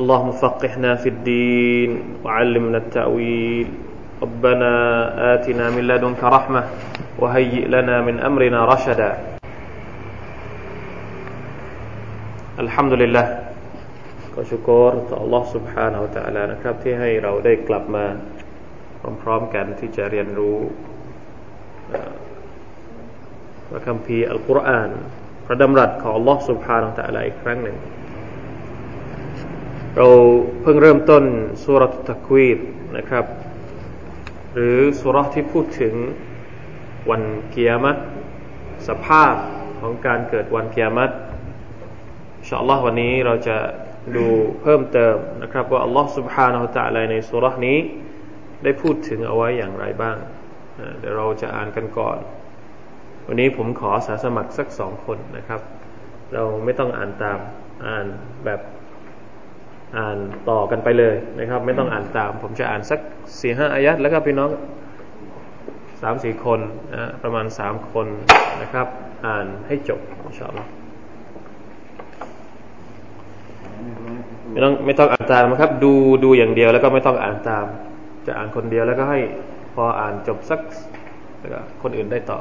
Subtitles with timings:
[0.00, 1.90] اللهم فقهنا في الدين
[2.24, 3.68] وعلمنا التأويل
[4.22, 4.72] ربنا
[5.34, 6.62] آتنا من لدنك رحمة
[7.18, 9.10] وهيئ لنا من أمرنا رشدا
[12.58, 13.26] الحمد لله
[14.34, 18.04] ก็ชุกรต่อ Allah سبحانه และ تعالى นะครับที่ให้เราได้กลับมา
[19.22, 20.58] พร้อมๆกันที่จะเรียนรู้
[23.68, 24.90] พระคัมภีร์อัลกุรอาน
[25.46, 27.76] พระดำรัสของ Allah سبحانه และ تعالى อีกครั้งหนึ่ง
[29.98, 30.08] เรา
[30.62, 31.24] เพิ่งเริ่มต้น
[31.62, 32.58] สุรตะควีด
[32.96, 33.24] นะครับ
[34.54, 35.94] หรือสุรที่พูดถึง
[37.10, 38.00] วันเกียรติ
[38.88, 39.34] สภาพ
[39.80, 41.12] ของการเกิดวันเกียรติ
[42.38, 43.56] อินชาอัลลอฮ์วันนี้เราจะ
[44.16, 44.26] ดู
[44.62, 47.78] เพิ่มเติมนะครับ ว่าอัลลอฮ์ سبحانه และ تعالى ในสุรนี้
[48.64, 50.16] ได้พูดถึงเอาไว้อย่างไรบ้าง
[50.98, 52.18] เดี๋ยวเราจะอ่านกันก่อน
[53.26, 55.60] วันนี้ผมขอสาสมัครสักสองคนนะครับ
[56.32, 57.38] เราไม่ต้องอ่านตาม
[57.86, 58.06] อ่าน
[58.44, 58.60] แบบ
[59.97, 60.17] อ่าน
[60.49, 62.99] ต่อกันไปเลยนะครับ ไม่ต้องอ่านตาม ผมจะอ่านสัก
[63.39, 64.49] สี่ห้าอายัดแล้วก็พี่น้อง
[66.01, 66.59] สามสี่คน
[66.93, 68.07] นะประมาณสามคน
[68.61, 68.87] นะครับ
[69.27, 70.69] อ่านให้จบอินชาอัลลอฮ์
[74.51, 75.91] ไม่ต้องไม่ต้องอ่านตามนะครับ ดู
[76.23, 77.65] ดูอย่างเดียวแล้วก็ไม่ต้องอ่านตาม
[78.27, 79.19] จะอ่านคนเดียวแล้วก็ให้
[79.75, 80.59] พออ่านจบสัก
[81.39, 82.39] แล้วก็คนอื่นได้ต่อ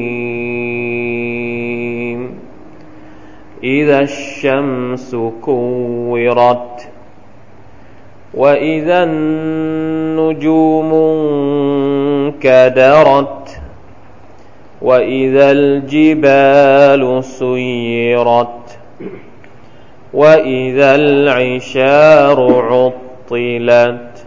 [3.64, 6.88] إذا الشمس كورت
[8.34, 10.90] وإذا النجوم
[12.40, 13.60] كدرت
[14.82, 18.61] وإذا الجبال سيرت.
[20.14, 22.40] وإذا العشار
[22.70, 24.26] عطلت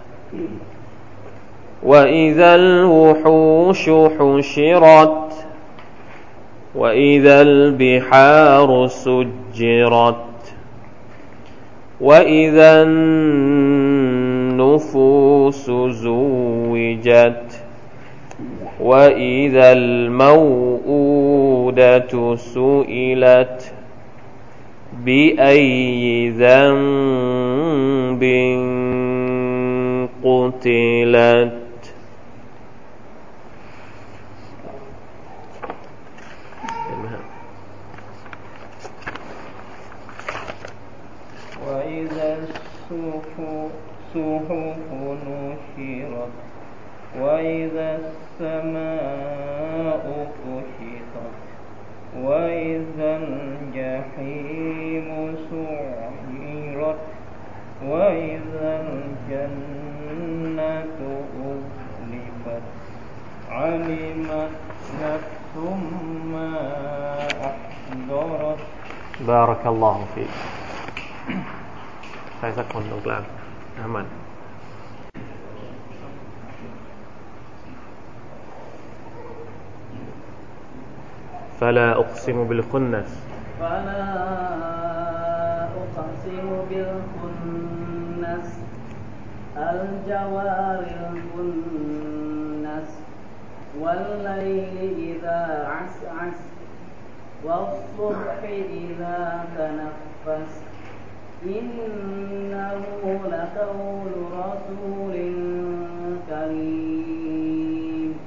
[1.83, 5.33] وإذا الوحوش حشرت
[6.75, 10.15] وإذا البحار سجرت
[12.01, 12.81] وإذا
[14.51, 17.61] النفوس زوجت
[18.79, 21.15] وإذا الموءودة
[22.35, 23.74] سئلت
[25.03, 28.23] بأي ذنب
[30.23, 31.65] قتلت.
[41.67, 43.35] وإذا الصحف
[45.25, 46.33] نشرت
[47.21, 47.89] وإذا
[48.39, 50.05] السماء
[50.45, 51.44] كشطت
[52.23, 55.07] وإذا الجحيم
[55.49, 56.99] سعيرت
[57.87, 60.83] وإذا الجنة
[61.45, 62.65] أزلفت
[63.51, 64.49] علمت
[65.03, 65.53] نفس
[66.31, 66.53] ما
[67.49, 68.59] أحضرت.
[69.27, 70.27] بارك الله فيك.
[72.43, 73.23] جزاكم الله خيرا.
[73.85, 74.05] أمان
[81.59, 83.23] فلا أقسم بالخنس.
[83.59, 84.13] فلا
[85.63, 88.59] أقسم بالخنس.
[89.57, 92.89] الجوار الكنس
[93.79, 96.39] والليل إذا عسعس.
[97.43, 98.39] والصبح
[98.69, 100.61] إذا تنفس.
[101.45, 105.15] إنه لقول رسول
[106.29, 108.19] كريم.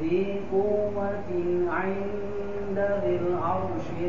[0.00, 1.14] ذي قوة
[1.70, 2.25] عند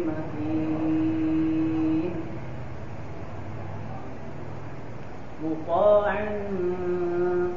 [0.08, 2.12] مكين
[5.44, 6.14] مطاع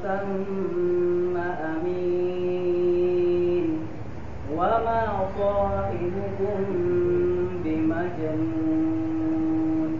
[0.03, 1.35] ثم
[1.71, 3.65] أمين
[4.57, 5.01] وما
[5.39, 6.59] صاحبكم
[7.63, 9.91] بمجنون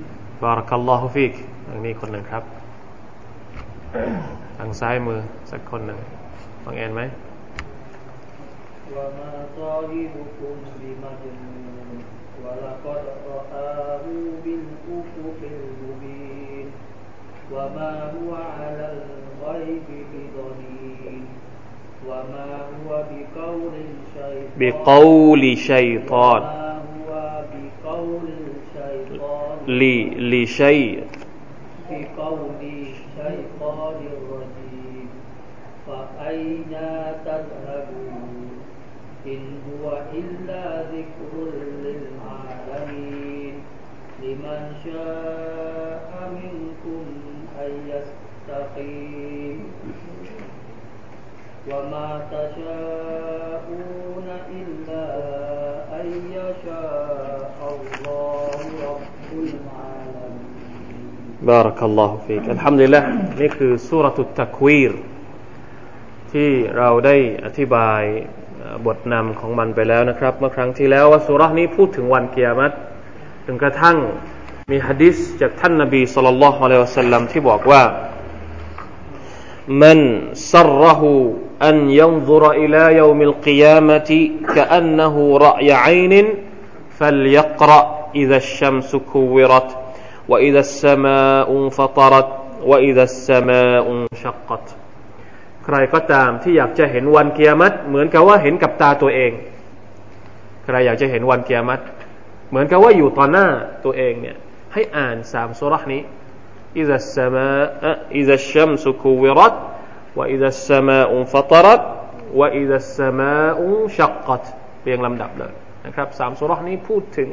[0.41, 1.35] بارك الله فيك
[1.67, 2.43] ทางนี้คนหนึ่งครับ
[4.57, 5.19] ทางซ้ายมือ
[5.51, 5.99] สักคนหนึ่ง
[6.63, 7.01] ฟังแอนไหม
[8.95, 11.89] وما صاحبكم بمجنون
[12.44, 14.00] ولقد رآه
[14.44, 16.66] بالأفق المبين
[17.52, 21.24] وما هو على الغيب بضنين
[22.06, 23.72] وما هو بقول
[24.14, 26.42] شيطان بقول شيطان.
[26.42, 27.42] وما هو
[27.84, 28.28] بقول
[28.74, 30.10] شيطان لي
[30.44, 31.04] لشيء.
[31.90, 35.08] بقول شيطان الرجيم.
[35.86, 36.72] فأين
[37.24, 38.50] تذهبون؟
[39.26, 41.34] إن هو إلا ذكر
[44.85, 46.09] شاء
[46.39, 47.03] منكم
[47.63, 49.57] أن يستقيم
[51.71, 54.27] وما تشاءون
[54.59, 55.05] إلا
[55.99, 56.07] أن
[56.37, 58.59] يشاء الله
[58.89, 60.39] رب العالمين
[61.51, 63.03] بارك الله فيك الحمد لله
[63.39, 64.93] นี่คือสุรตุตักวีร
[66.31, 67.15] ที่เราได้
[67.45, 68.01] อธิบาย
[68.59, 72.75] เอ่อบทนำของมันไปแล้วนะครับ เมื่อครั้งที่แล้วว่าสุรานี้พูดถึงวันเกียรติ
[73.45, 73.97] จนกระทั่ง
[74.71, 77.83] มีฮะดิษจากท่านนบีสุลต่านละฮ์อะลัยฮิวะสัลลัมที่บอกว่า
[79.67, 79.97] من
[80.33, 81.01] سره
[81.61, 86.13] أن ينظر إلى يوم القيامة كأنه رأي عين
[86.97, 87.81] فليقرأ
[88.15, 89.69] إذا الشمس كورت
[90.29, 92.29] وإذا السماء انفطرت
[92.63, 94.65] وإذا السماء انشقت
[95.65, 99.31] ใครก็ตามที่อยากจะเห็นวันเกียรติเหมือนกับว่าเห็นกับตาตัวเอง
[100.63, 101.83] ใครอยากจะเห็นวันเกียรติ
[102.49, 103.47] เหมือนกับว่าอยู่ต่อหน้า
[103.85, 104.37] ตัวเองเนี่ย
[104.72, 106.02] ให้อ่านสามสุรษนี้
[106.78, 107.48] อิซัสสมา
[108.16, 109.54] อิซัสชัมสุคูวิรัต
[110.18, 111.80] วอิซัสสมาอุฟัตรัต
[112.40, 114.42] วอิซัสสมาอุชักกัต
[114.82, 115.52] เรียงลำดับเลย
[115.86, 117.28] นะครับสามซูเราะฮฺนี้พูดถึง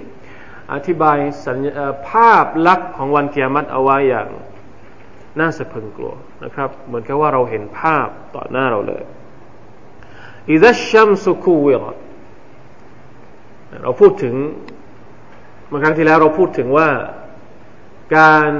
[0.73, 1.57] อธิบายสัญ
[2.09, 4.27] ภาพลักษณ์ของวันกิยามัตเอาไว้อย่าง
[5.39, 6.13] น่าสะพรึงกลัว
[6.43, 9.03] นะครับ เหมือนกับว่าเราเห็นภาพต่อหน้าเราเลย
[10.51, 11.83] อิซัชัมสุคูวิร
[13.83, 14.35] เราพูดถึง
[15.67, 16.87] เมื่อครั้งที่แล้วเราพูดถึงว่า
[18.15, 18.51] การ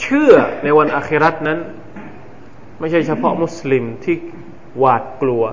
[0.00, 0.32] เชื่อ
[0.64, 1.58] ในวันอาครัตนั้น
[2.80, 4.16] ไม่ใช่เฉพาะมุสลิมที่
[4.78, 5.44] หวาดกลัว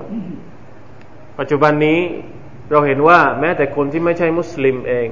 [1.38, 2.00] ปัจจุบันนี้
[2.70, 5.08] เราเห็นว่าแม้แต่คนที่ไม่ใช่มุสลิมเอง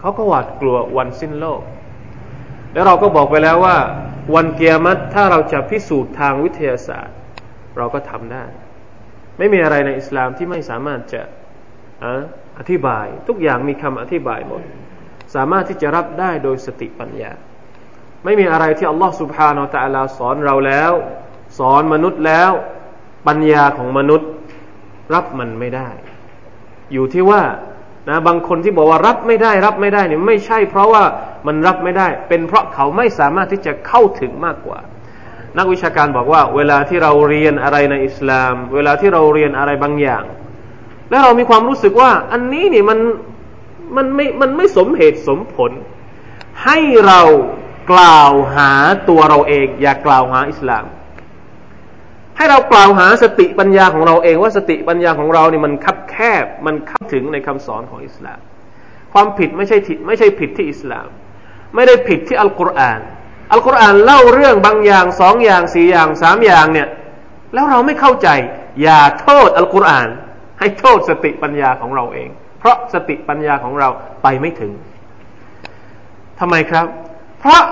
[0.00, 1.62] เขาก็หวาดกลัววันสิ้นโลก
[2.72, 3.76] แล้วเราก็บอกไปแล้วว่า
[4.34, 7.16] วันเกียรติถ้าเราจะพิสูจน์ทางวิทยาศาสตร์
[7.76, 8.44] เราก็ทำได้
[9.38, 11.22] ไม่มีอะไรในอิสลามที่ไม่สามารถจะ
[12.04, 12.12] อะ
[12.58, 14.62] อธิบาย ทุกอย่างมีคำอธิบายหมด
[15.34, 17.32] สามารถที่จะรับได้โดยสติปัญญา
[18.24, 20.92] ไม่มีอะไรที่อัลลอฮฺสุบฮานาตะลาสอนเราแล้ว
[21.58, 22.50] สอนมนุษย์แล้ว
[23.26, 24.28] ปัญญาของมนุษย์
[25.14, 25.88] รับมันไม่ได้
[26.92, 27.42] อยู่ที่ว่า
[28.08, 31.04] นะบางคนที่บอกว่ารับไม่ได้รับไม่ได้เนี่ยไม่ใช่ เพราะว่า
[31.46, 34.78] มันรับไม่ได้ เป็นเพราะเขาไม่สามารถที่จะเข้าถึงมากกว่า
[35.58, 40.24] นักวิชาการบอกว่า เวลาที่เราเรียนอะไรในอิสลาม เวลาที่เราเรียนอะไรบางอย่าง
[41.10, 42.98] แล้วเรามีความรู้สึกว่า อันนี้เนี่ยมัน
[43.96, 45.72] มันไม่มันไม่สมเหตุสมผล
[46.64, 47.20] ให้เรา
[47.92, 48.70] กล่าวหา
[49.08, 50.84] ตัวเราเอง อย่ากล่าวหาอิสลาม
[52.36, 56.14] ให้เรากล่าวหาสติปัญญาของเราเองว่าสติปัญญาของเราเนี่ยมันคับแค
[56.44, 58.40] บมันเข้าถึงในคำสอนของอิสลาม
[59.12, 61.06] ความผิดไม่ใช่ผิดไม่ใช่ผิดที่อิสลาม
[61.74, 63.00] ไม่ได้ผิดที่อัลกุรอาน
[63.52, 66.88] อัลกุรอานเล่าเรื่องบางอย่างสองอย่างสี่อย่างสามอย่างเนี่ย
[67.54, 68.28] แล้วเราไม่เข้าใจ
[68.82, 70.08] อย่าโทษอัลกุรอาน
[70.58, 72.28] ให้โทษสติปัญญาของเราเอง
[72.58, 73.88] เพราะสติปัญญาของเรา
[74.22, 74.72] ไปไม่ถึง
[76.40, 76.86] ทำไมครับ
[77.40, 77.62] เพราะ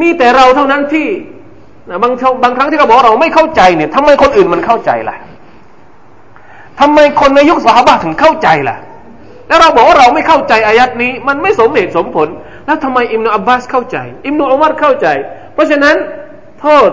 [0.00, 1.08] มีแต่เราเท่านั้นที่
[2.02, 2.12] บาง
[2.42, 5.16] บางครั้งที่เราบอกเราไม่เข้าใจเนี่ยทำไมคนอื่นมันเข้าใจล่ะ
[6.80, 8.76] ทำไมคนในยุคสหบาถึงเข้าใจล่ะ
[9.48, 12.28] แล้วเราบอกว่าเราไม่เข้าใจอายัดนี้ มันไม่สมเหตุสมผล
[12.66, 13.96] แล้วทำไมอิมนุอับบาสเข้าใจ
[14.26, 15.06] อิมนุอุมัรเข้าใจ
[15.54, 15.96] เพราะฉะนั้น
[16.60, 16.90] โทษ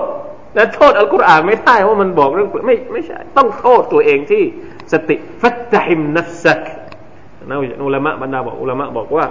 [0.56, 4.44] และโทษอัลกุรอานไม่ได้ว่ามันบอกเรื่องไม่ไม่ใช่ ต้องโทษตัวเองที่
[4.94, 6.64] สติฟัตตหิมนัฟซัก
[7.50, 9.26] นะอุลามะบรรดาบอกอุลามะบอกว่า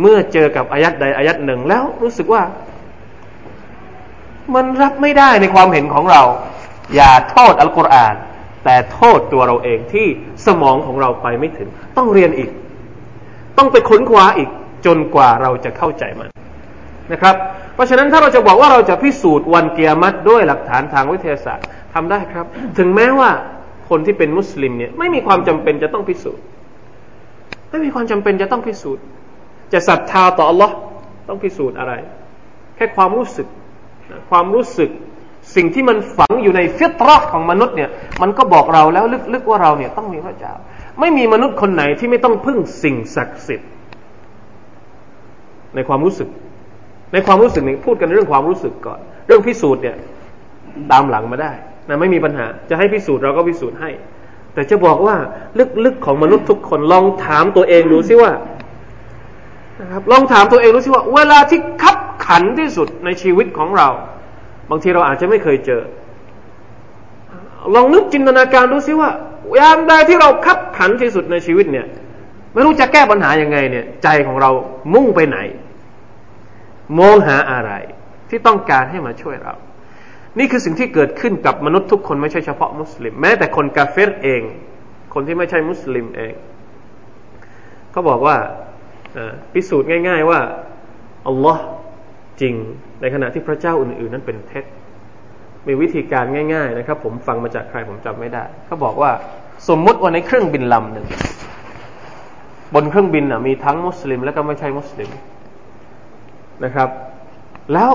[0.00, 2.42] เมื่อเจอกับอายัดใดอายัดหนึ่งแล้วรู้สึกว่า
[4.54, 6.22] มันรับไม่ได้ในความเห็นของเรา
[6.94, 8.14] อย่าโทษอัลกุรอาน
[8.64, 10.06] แต่โทษตัวเราเองที่
[10.46, 12.50] สมองของเราไปไม่ถึง ต้องเรียนอีก
[13.58, 14.48] ต้องไปค้นคว้าอีก
[14.86, 16.28] จนกว่าเราจะเข้าใจมัน
[17.12, 17.34] นะครับ
[17.74, 22.46] เพราะฉะนั้นถ้าเราจะบอกว่าเราจะพิสูจน์วันเกียรติด้วยหลักฐานทางวิทยาศาสตร์ทำได้ครับ
[22.78, 23.30] ถึงแม้ว่า
[23.92, 26.42] คนที่เป็นมุสลิมเนี่ยไม่มีความจำเป็นจะต้องพิสูจน์
[27.70, 29.02] ไม่มีความจำเป็นจะต้องพิสูจน์
[29.72, 30.70] จะศรัทธาต่อ Allah
[31.28, 31.92] ต้องพิสูจน์อะไร
[32.76, 33.46] แค่ความรู้สึก
[34.30, 34.90] ความรู้สึก
[35.56, 37.90] สิ่งที่มันฝังอยู่ในฟิตรห์ของมนุษย์เนี่ย
[38.22, 40.52] มันก็บอกเราแล้วลึกๆว่าเราเนี่ยต้องมีพระเจ้า
[41.00, 43.68] ไม่มีมนุษย์คนไหนที่ไม่ต้องพึ่งสิ่งศักดิ์สิทธิ์
[45.74, 46.28] ในความรู้สึก
[47.12, 49.96] ในความรู้สึกนี่พูดกันเรื่องความรู้สึกก่อน เรื่องพิสูจน์เนี่ย
[50.92, 51.52] ตามหลังมาได้
[51.88, 53.90] นะไม่มีปัญหา จะให้พิสูจน์เราก็พิสูจน์ให้
[54.54, 55.16] แต่จะบอกว่า
[55.84, 58.32] ลึกๆของมนุษย์ทุกคนลองถามตัวเองดูซิว่า
[59.80, 61.96] นะครับลองถามตัวเองดูซิว่า เวลาที่คับ
[62.26, 63.88] ขันที่สุดในชีวิตของเรา
[64.70, 65.82] บางทีเราอาจจะไม่เคยเจอ
[67.74, 69.10] ลองนึกจินตนาการดูซิว่า
[69.58, 71.86] ยามใดที่เราขับขันที่สุดในชีวิตเนี่ย
[72.52, 74.50] ไม่รู้จะแก้ปัญหายังไงเนี่ย ใจของเรา
[74.94, 75.38] มุ่งไปไหน
[76.98, 77.72] มองหาอะไร
[78.28, 79.54] ที่ต้องการให้มาช่วยเรา
[80.38, 84.42] นี่คือสิ่งที่เกิดขึ้นกับมนุษย์ทุกคนไม่ใช่เฉพาะมุสลิม แม้แต่คนกาเฟรเอง
[85.14, 86.32] คนที่ไม่ใช่มุสลิมเอง
[87.92, 88.36] เขาบอกว่า
[89.52, 90.40] พิสูจน์ง่าย ๆว่า
[91.26, 91.64] อัลลอฮ์
[92.40, 92.54] จริง
[93.00, 94.64] ในขณะที่พระเจ้าอื่น ๆ นั้นเป็นเท็จ
[95.66, 96.24] มีวิธีการ
[96.54, 99.10] ง่าย ๆ นะครับ ผมฟังมาจากใครผมจำไม่ได้เขาบอกว่า
[99.68, 101.06] สมมติว่าในเครื่องบินลำหนึ่ง
[102.74, 105.10] บนเครื่องบินมีทั้งมุสลิม และก็ไม่ใช่มุสลิม
[106.64, 106.88] นะครับ
[107.72, 107.90] แล้ว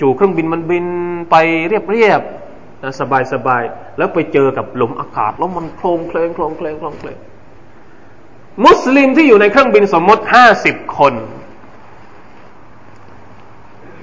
[0.00, 0.86] จู่ๆเครื่องบินมันบิน
[1.30, 1.36] ไป
[1.68, 7.18] เรียบๆสบายๆแล้วไปเจอกับลมอากาศ แล้วมันโคลงเคลงโคลงเคลงโคลงเคลง
[8.66, 11.14] มุสลิมที่อยู่ในเครื่องบินสมมติห้าสิบคน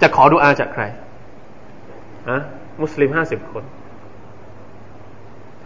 [0.02, 0.84] จะขอดุอาจากใคร
[2.30, 2.38] อะ
[2.82, 3.64] มุสลิมห้าสิบคน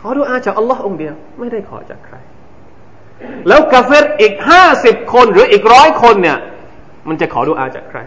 [0.02, 2.16] ขอดุอาจากอัลลอฮ์องเดียว ไม่ได้ขอจากใคร
[3.48, 6.38] แล้วกาเฟรอีกห้าสิบคนหรืออีกร้อยคนเนี่ย
[7.08, 8.00] มันจะขอดุอาจากใคร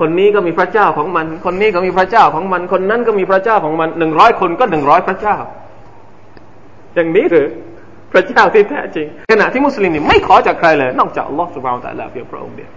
[0.00, 5.36] คนนี้ก็มีพระเจ้าของมัน คนนี้ก็มีพระเจ้าของมัน คนนั้นก็มีพระเจ้าของมันหนึ่งร้อยคนก็หนึ่งร้อยพระเจ้า
[6.94, 7.48] อย่างนี้หรือ
[8.12, 12.70] พระเจ้าที่แท้จริงขณะที่มุสลิมนี่ไม่ขอจากใครเลย นอกจากอัลลอฮฺสุบานตะลาเพียงพระองค์เดียว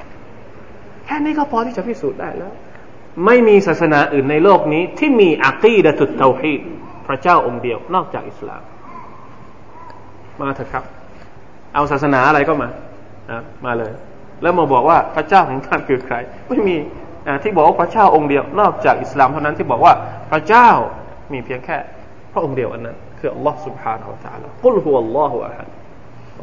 [1.06, 2.54] แค่นี้ก็พอที่จะพิสูจน์ได้แล้ว
[3.26, 6.62] ไม่มีศาสนาอื่นในโลกนี้ ที่มีอัคีดะตุตเตาฮีด
[7.08, 8.62] พระเจ้าองค์เดียว นอกจากอิสลาม
[10.42, 10.84] มาเถอะครับ
[11.74, 12.70] เอาศาสนาอะไรก็มา
[13.32, 13.94] นะมาเลย
[14.42, 16.16] แล้วมาบอกว่าพระเจ้าของท่านคือใคร
[16.50, 16.76] ไม่มี
[17.43, 19.95] ที่บอกว่าพระเจ้าองค์เดียว นอกจากอิสลามเท่านั้นที่บอกว่า
[20.31, 20.69] พระเจ้า
[21.33, 21.77] มีเพียงแค่
[22.33, 25.69] พระองค์เดียวอันนั้นคือ Allah سبحانه และ تعالى قل هو الله أحد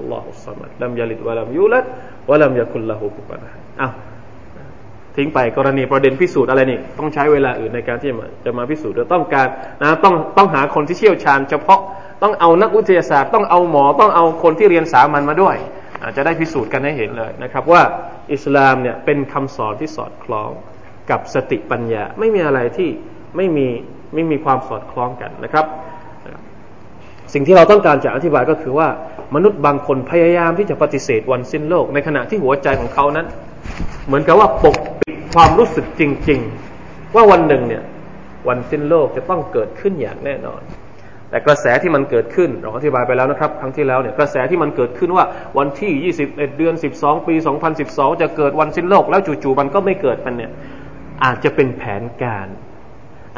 [0.02, 1.86] الله الصمد لم يلد ولم يولد
[2.30, 3.94] ولم يكن له كفوا أحد อ้าว
[5.16, 8.12] ทิ้งไปกรณีประเด็นพิสูจน์อะไรนี่ต้องใช้เวลาอื่นในการที่
[8.46, 9.48] จะมาพิสูจน์เราต้องการ
[9.82, 11.80] นะต้องต้องหาคนที่เชี่ยวชาญ เฉพาะ
[12.24, 15.56] ต้องเอานักวิทยาศาสตร์ ต้องเอาหมอต้องเอาคนที่เรียนสามัญมาด้วย
[16.16, 17.82] จะได้พิสูจน์กันให้เห็นเลยนะครับ ว่า
[18.34, 20.52] อิสลามเนี่ยเป็นคำสอนที่สอดคล้อง
[21.11, 22.91] กับสติปัญญา ไม่มีอะไรที่
[23.37, 23.67] ไม่มี
[24.15, 25.67] ไม่มีความสอดคล้องกันนะครับ
[27.33, 28.89] สิ่งที่เราต้องการจะอธิบายก็คือว่า
[29.35, 33.27] มนุษย์บางคนพยายามที่จะปฏิเสธวันสิ้นโลก ในขณะที่หัวใจของเขานั้น
[34.07, 36.41] เหมือนกับว่าปกปิดความรู้สึกจริง
[36.77, 37.83] ๆ ว่าวันหนึ่งเนี่ย
[38.49, 40.61] วันสิ้นโลกจะต้องเกิดขึ้นอย่างแน่นอน
[41.31, 45.25] แต่กระแสที่มันเกิดขึ้นเราอธิบายไปแล้วนะครับ ครั้งที่แล้วเนี่ยกระแสที่มันเกิดขึ้นว่า
[45.59, 47.35] วันที่ 21 เดือน 12 ปี
[47.79, 50.53] 2012 จะเกิดวันสิ้นโลก แล้วจู่ๆมันก็ไม่เกิดมันเนี่ย
[51.25, 52.47] อาจจะเป็นแผนการ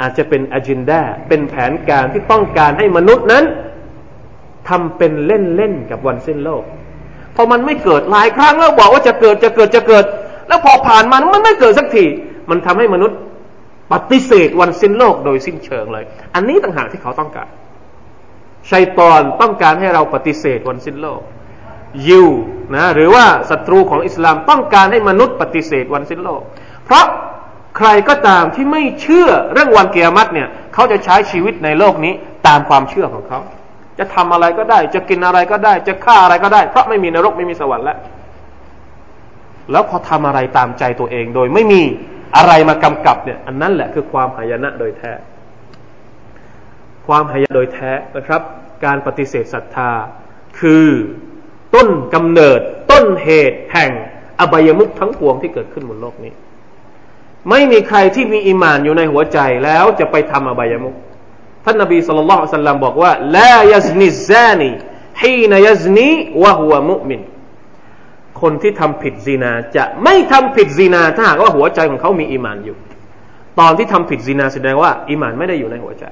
[0.00, 3.44] อาจจะเป็นอ g e n d a เป็นแผนการที่ต้องการให้มนุษย์นั้น
[4.68, 6.62] ทำเป็นเล่นๆกับวันสิ้นโลก
[7.36, 10.04] พอมันไม่เกิดหลายครั้งแล้วบอกว่าจะเกิดจะเกิดจะเกิด
[10.48, 12.04] แล้วพอผ่านมามันไม่เกิดสักที
[12.50, 13.18] มันทำให้มนุษย์
[13.92, 17.48] ปฏิเสธวันสิ้นโลกโดยสิ้นเชิงเลย อันนี้ต่างหากที่เขาต้องการ
[18.70, 21.20] ชัยตอนต้องการให้เราปฏิเสธวันสิ้นโลก
[22.08, 22.28] ยิว
[22.74, 26.40] นะหรือว่าศัตรูของอิสลามต้องการให้มนุษย์ปฏิเสธวันสิ้นโลก
[26.84, 27.04] เพราะ
[27.76, 32.12] ใครก็ตามที่ไม่เชื่อเรื่องวันเกียรติเนี่ยเขาจะใช้ชีวิตในโลกนี้
[32.46, 33.40] ตามความเชื่อของเขา
[33.98, 37.98] จะทำอะไรก็ได้ จะกินอะไรก็ได้ จะฆ่าอะไรก็ได้ เพราะไม่มีนรกไม่มีสวรรค์แล้ว
[39.72, 41.82] แล้วพอทำอะไรตามใจตัวเองโดยไม่มี
[42.36, 45.12] อะไรมากำกับเนี่ย อันนั้นแหละคือความหายนะโดยแท้
[47.06, 48.42] ความหายนะโดยแท้นะครับ
[48.84, 49.90] การปฏิเสธศรัทธา
[50.60, 50.88] คือ
[51.74, 53.90] ต้นกำเนิดต้นเหตุแห่ง
[54.40, 56.32] อบายมุขทั้งปวงที่เกิดขึ้นบนโลกนี้
[57.50, 60.94] ไม่มีใครที่มีอิมานอยู่ในหัวใจแล้วจะไปทำอบายมุข
[61.64, 64.70] ท่านนบีสุลต่านสัลลัมบอกว่าลายัซนิซานี
[65.22, 66.10] حين يزني وهو
[66.42, 67.20] مؤمن
[68.40, 72.76] คนที่ทำผิดซีนาจะไม่ทำผิดซีนาถ้าหากว่าหัวใจของเขามีอีมานอยู่
[73.60, 76.04] ตอนที่ทำผิดซีนาแสดงว่าอีมานไม่ได้อยู่ในหัวใจ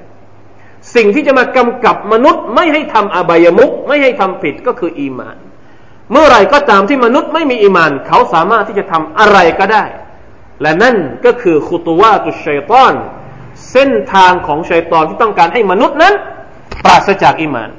[0.95, 5.37] สิ่งที่จะมากำกับมนุษย์ไม่ให้ทำอบายมุกไม่ให้ทำผิดก็คืออีมาน
[6.13, 9.85] เมื่อไรก็ตามที่มนุษย์ไม่มีอีมาน เขาสามารถที่จะทำอะไรก็ได้
[10.63, 12.93] และนั่นก็คือخطوات الشيطان
[13.71, 16.15] เส้นทางของชัยตอนที่ต้องการให้มนุษย์นั้น
[16.85, 17.71] ปราศจากอิมาน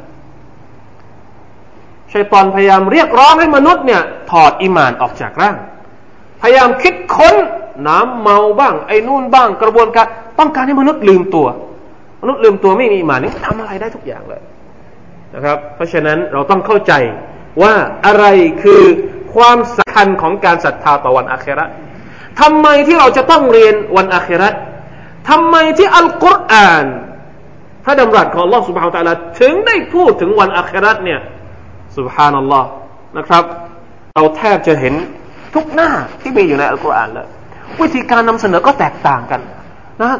[2.13, 4.01] ชัยตอนพยายามเรียกร้องให้มนุษย์เนี่ย
[4.31, 5.57] ถอดอิมานออกจากร่าง
[6.41, 7.35] พยายามคิดค้น
[7.87, 10.07] น้ำเมาบ้าง ไอ้นู่นบ้างกระบวนการ
[10.39, 11.47] ต้องการให้มนุษย์ลืมตัว
[12.21, 14.41] มนุษย์ลืมตัวไม่มีอิมานนี่ทำอะไรได้ทุกอย่างเลย
[15.35, 16.93] นะครับ เพราะฉะนั้นเราต้องเข้าใจ
[17.61, 17.73] ว่า
[18.05, 18.25] อะไร
[18.63, 18.81] คือ
[19.35, 21.65] ความสำคัญของการศรัทธาต่อวันอาครา
[22.40, 24.50] ทำไมที่เราจะต้องเรียนวันอาครา
[25.28, 26.86] ทำไมที่อัลกุรอาน
[27.84, 31.20] พระดำรัสของ Allah سبحانه และ تعالى ถึงได้พูดถึงวันอัคราเนี่ย
[31.96, 32.64] سبحان الله
[33.18, 33.44] นะครับ
[34.14, 34.94] เราแทบจะเห็น
[35.54, 37.26] ทุกหน้าที่มีอยู่ในอัลกุรอานเลย
[37.80, 39.40] วิธีการนำเสนอก็แตกต่างกัน
[40.02, 40.10] นะ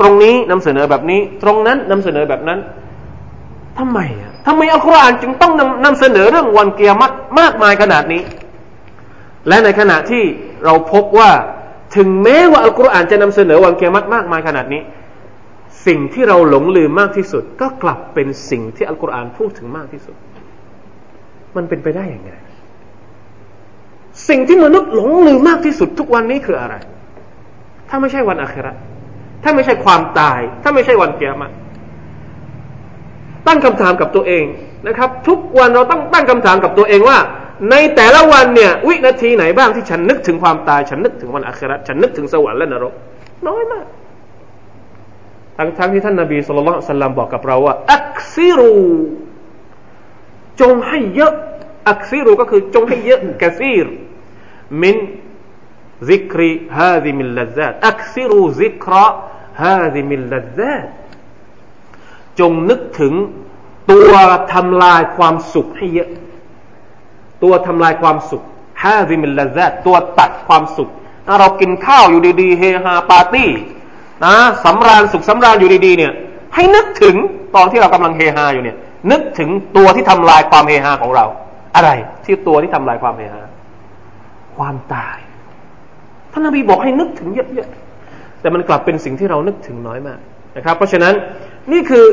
[0.00, 2.58] ตรงนี้นำเสนอแบบนี้ ตรงนั้นนำเสนอแบบนั้น
[3.78, 8.22] ทำไมอ่ะทำไมอัลกุรอานจึงต้องนำนำเสนอเรื่องวันเกียรติมากมายขนาดนี้
[9.48, 10.22] และในขณะที่
[10.65, 11.31] เราพบว่า
[11.95, 14.81] ถึงแม้ว่าอัลกุรอานจะนำเสนอวันเกียรติมากมายขนาดนี้
[15.87, 20.15] สิ่งที่เราหลงลืมมากที่สุด ก็กลับเป็นสิ่งที่อัลกุรอานพูดถึงมากที่สุด
[21.55, 22.31] มันเป็นไปได้อย่างไง
[24.29, 26.75] สิ่งที่มนุษย์หลงลืมมากที่สุด ทุกวันนี้คืออะไร
[27.89, 28.73] ถ้าไม่ใช่วันอาครา
[29.43, 31.51] ถ้าไม่ใช่ความตาย ถ้าไม่ใช่วันเกียรติ
[33.47, 34.45] ตั้งคำถามกับตัวเอง
[34.87, 37.17] นะครับ ทุกวันเราต้องตั้งคำถามกับตัวเองว่า
[37.69, 42.93] ในแต่ละวันเนี่ยวินาทีไหนบ้างที่ฉันนึกถึงความตาย ฉันนึกถึงวันอาคิเราะฮฺฉันนึกถึงสวรรค์และนรก
[43.47, 43.85] น้อยมาก
[45.57, 48.75] ทั้งทั้งที่ท่านนาบีศ็อลลัลลอฮฺบอกกับเราว่า أكثروا
[50.61, 51.33] จงให้เยอะ
[51.89, 53.87] أكثروا ก็คือจงให้เยอะكثير
[54.81, 54.97] من
[56.09, 60.87] ذكر هاذم اللذات أكثروا ذكر هاذم اللذات
[62.39, 63.13] จงนึกถึง
[63.91, 64.13] ตัว
[64.53, 66.09] ทำลายความสุขให้เยอะ
[67.43, 68.43] ตัวทำลายความสุข
[68.83, 70.89] ฮาซิมิลลาซตตัวตัดความสุข
[71.39, 73.49] เรากินข้าวอยู่ดีๆเฮฮาปาร์ตี้
[74.25, 76.11] นะสำราญสุขสำราญอยู่ดีๆเนี่ย
[76.55, 77.15] ให้นึกถึง
[77.55, 78.77] ตอนที่เรากำลังเฮฮาอยู่เนี่ย
[79.11, 81.25] นึกถึงตัวที่ทำลายความเฮฮาของเรา
[81.75, 81.89] อะไร
[82.25, 83.41] ที่ตัวที่ทำลายความเฮฮา
[84.57, 85.17] ความตาย
[86.31, 90.19] ท่านนบีบอกให้นึกถึงเยอะๆแต่มันกลับเป็นสิ่งที่เรานึกถึงน้อยมาก
[90.57, 91.13] นะครับ เพราะฉะนั้น
[91.71, 92.05] นี่คือ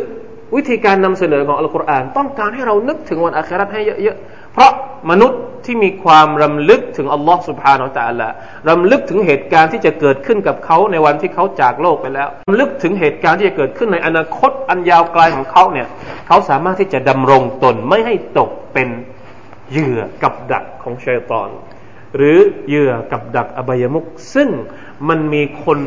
[0.57, 4.77] วิธีการนำเสนอของอัลกุรอานต้องการให้เรานึกถึงวันอาคราให้เยอะๆ เพราะ
[5.11, 8.35] มนุษย์ที่มีความรำลึกถึงอัลลอฮ์สุบฮานาอัลลอฮ์
[8.69, 15.87] รำลึกถึงเหตุการณ์ที่จะเกิดขึ้นกับเขาในวันที่เขาจากโลกไปแล้วรำลึกถึงเหตุการณ์ที่จะเกิดขึ้นในอนาคตอันยาวไกลของเขาเนี่ย
[16.27, 18.89] เขาสามารถที่จะดำรงตนไม่ให้ตกเป็น
[19.71, 21.49] เหยื่อกับดักของชัยตอน
[22.17, 22.39] หรือ
[22.69, 24.49] เหยื่อกับดักอบายมุกซึ่ง
[25.09, 25.79] มันมีคน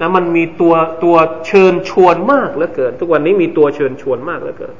[0.00, 1.16] นะมันมีตัวตัว
[1.46, 4.74] เชิญชวนมากเหลือเกิน ทุกวันนี้มีตัวเชิญชวนมากเหลือเกิน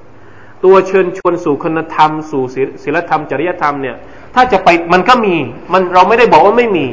[0.64, 2.42] ตัวเชิญชวนสู่คุณธรรม สู่
[2.82, 3.96] ศีลธรรมจริยธรรมเนี่ย
[4.34, 5.34] ถ้าจะไปมันก็มี
[5.72, 6.86] มันเราไม่ได้บอกว่าไม่มี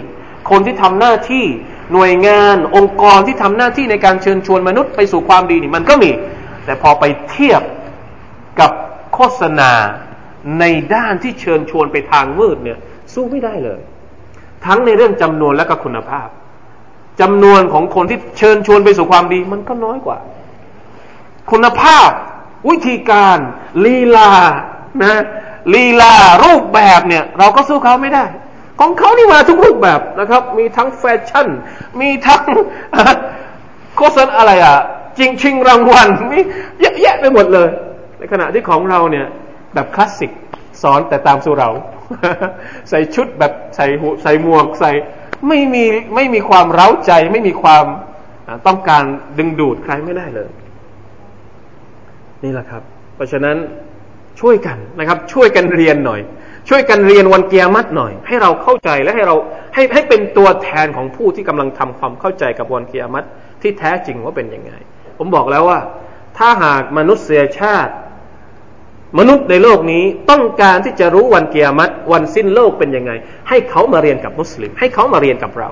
[0.49, 1.45] คนที่ทำหน้าที่
[1.93, 6.11] หน่วยงานองค์กรที่ทำหน้าที่ในการเชิญชวนมนุษย์ไปสู่ความดีนี่มันก็มี
[6.65, 7.61] แต่พอไปเทียบ
[8.59, 8.71] กับ
[9.13, 9.71] โฆษณา
[10.59, 12.77] ในด้านที่เชิญชวนไปทางมืดเนี่ย
[13.13, 13.81] สู้ไม่ได้เลย
[14.65, 16.27] ทั้งในเรื่องจำนวนและก็คุณภาพ
[17.21, 20.17] จำนวนของคนที่เชิญชวนไปสู่ความดี มันก็น้อยกว่า
[21.51, 22.09] คุณภาพ
[22.69, 23.37] วิธีการ
[23.85, 24.31] ลีลา
[25.01, 25.21] นะ
[25.73, 26.13] ลีลา
[26.45, 28.25] รูปแบบเนี่ย เราก็สู้เขาไม่ได้
[28.79, 31.47] ของเขานี่มาทุกรูปแบบนะครับ มีทั้งแฟชั่น
[32.01, 32.43] มีทั้ง
[33.97, 34.77] โฆษณาอะไรอะ
[35.17, 36.39] จริงชิงรางวัลมี
[36.79, 37.69] เยอะแยะไปหมดเลย
[38.17, 39.27] ในขณะที่ของเราเนี่ย
[39.73, 40.31] แบบคลาสสิก
[40.81, 41.69] สอนแต่ตามสู่เรา
[42.89, 44.91] ใส่ชุดแบบใส่หูใส่หมวกใส่
[45.47, 45.83] ไม่มี
[46.15, 47.85] ไม่มีความเร้าใจ ไม่มีความ
[48.67, 49.03] ต้องการ
[49.37, 50.49] ดึงดูดใครไม่ได้เลย
[52.43, 52.81] นี่แหละครับ
[53.15, 53.57] เพราะฉะนั้น
[54.41, 56.21] ช่วยกันนะครับ ช่วยกันเรียนหน่อย
[56.69, 59.35] ช่วยกันเรียนวันเกียรมัดหน่อย ให้เราเข้าใจและให้เรา
[59.73, 63.23] ให้ให้เป็นตัวแทนของผู้ที่กำลังทำความเข้าใจกับวันเกียรมัด
[63.61, 64.71] ที่แท้จริงว่าเป็นยังไง
[65.17, 65.79] ผมบอกแล้วว่า
[66.37, 67.93] ถ้าหากมนุษยชาติ
[69.19, 73.11] มนุษย์ในโลกนี้ต้องการที่จะรู้วันเกียรติวันสิ้นโลกเป็นยังไง
[73.49, 75.69] ให้เขามาเรียนกับมุสลิม ให้เขามาเรียนกับเรา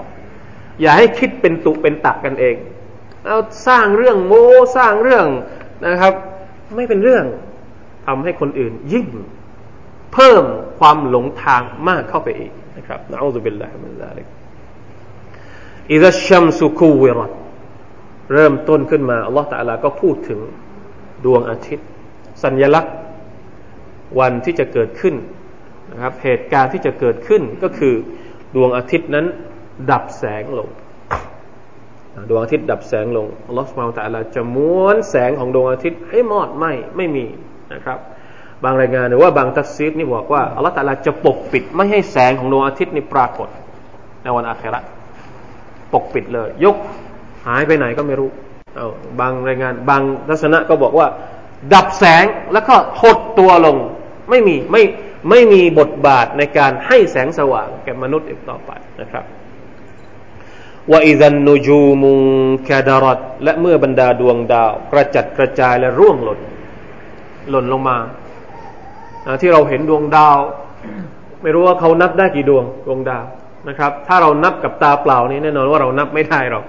[0.81, 2.55] อย่าให้คิดเป็นตุเป็นตักกันเอง
[3.25, 4.47] เอาสร้างเรื่องโม้
[4.77, 5.25] สร้างเรื่อง
[5.85, 6.13] นะครับ
[6.75, 7.25] ไม่เป็นเรื่อง
[8.05, 9.07] ทำให้คนอื่นยิ่ง
[10.13, 10.43] เพิ่ม
[10.79, 14.27] ความหลงทางมากเข้าไปอีกนะครับนะอูซุบิลลาฮิมินซาลิก
[15.93, 17.31] อิดะชัมสุคูวิรัต
[18.33, 20.39] เริ่มต้นขึ้นมาอัลลอฮฺตะลาก็พูดถึง
[21.25, 21.87] ดวงอาทิตย์
[22.43, 22.95] สัญลักษณ์
[24.19, 25.15] วันที่จะเกิดขึ้น
[25.91, 27.93] นะครับเหตุการณ์ที่จะเกิดขึ้นก็คือ
[28.55, 29.25] ดวงอาทิตย์นั้น
[29.91, 30.69] ดับแสงลง
[32.29, 36.65] ดวงอาทิตย์ดับแสงลงอัลลอฮฺสุบฮานตะลาจะม้วนแสงของดวงอาทิตย์ให้มอดไหม
[36.97, 37.25] ไม่มี
[37.73, 37.97] นะครับ
[38.63, 43.49] บางรายงานหรือว่าบางทัศซีดนี่บอกว่าอัลลอฮฺตะลาจะปกปิดไม่ให้แสงของดวงอาทิตย์นี่ปรากฏ
[44.23, 44.79] ในวันอาครา
[45.93, 46.75] ปกปิดเลย ยก
[47.47, 48.29] หายไปไหนก็ไม่รู้
[48.75, 51.07] เอาบางรายงาน บางทัศนะก็บอกว่า
[51.73, 53.77] ดับแสงแล้วก็หดตัวลง
[54.29, 54.83] ไม่มีไม่
[55.29, 58.71] ไม่มีบทบาทในการให้แสงสว่างแก่มนุษย์อีกต่อไป
[59.01, 59.23] นะครับ
[60.91, 62.17] ว่าอิซันนูจูมุง
[62.63, 66.39] แคดารอดและเมื่อบรรดาดวงดาว กระจัดกระจายและร่วงหล่น
[67.49, 67.97] หล่นลงมา
[69.41, 70.37] ที่เราเห็นดวงดาว
[71.41, 73.25] ไม่รู้ว่าเขานับได้กี่ดวงดวงดาว
[73.69, 76.65] นะครับ ถ้าเรานับกับตาเปล่านี่แน่นอนว่าเรานับไม่ได้หรอก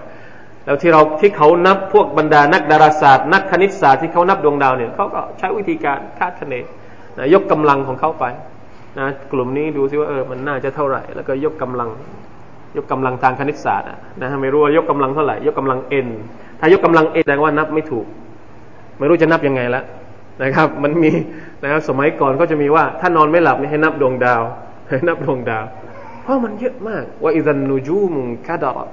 [0.64, 6.54] แล้วที่เราที่เขานับพวกบรรดานักดาราศาสตร์ นักคณิตศาสตร์ที่เขานับดวงดาวเนี่ยเขาก็ใช้วิธีการคาดคะเน
[7.18, 8.24] นะยกกำลังของเขาไป
[8.98, 11.88] นะกลุ่มนี้ดูซิว่าเออมันน่าจะเท่าไหร่ แล้วก็ยกกำลัง
[12.76, 13.88] ยกกำลังทางคณิตศาสตร์
[14.20, 16.08] นะไม่รู้ว่ายกกำลังเท่าไหร่ยกกำลัง n
[16.60, 18.06] ถ้ายกกำลัง n แสดงว่านับไม่ถูก
[18.98, 19.82] ไม่รู้จะนับยังไงละ
[20.42, 21.12] นะครับ มันมี
[21.62, 24.42] นะครับสมัยก่อนก็จะมีว่าถ้านอนไม่หลับให้นับดวงดาว
[24.88, 25.64] ให้นับดวงดาว
[26.22, 28.88] เพราะมันเยอะมากว่าอิซันนูจูมุงคาดาร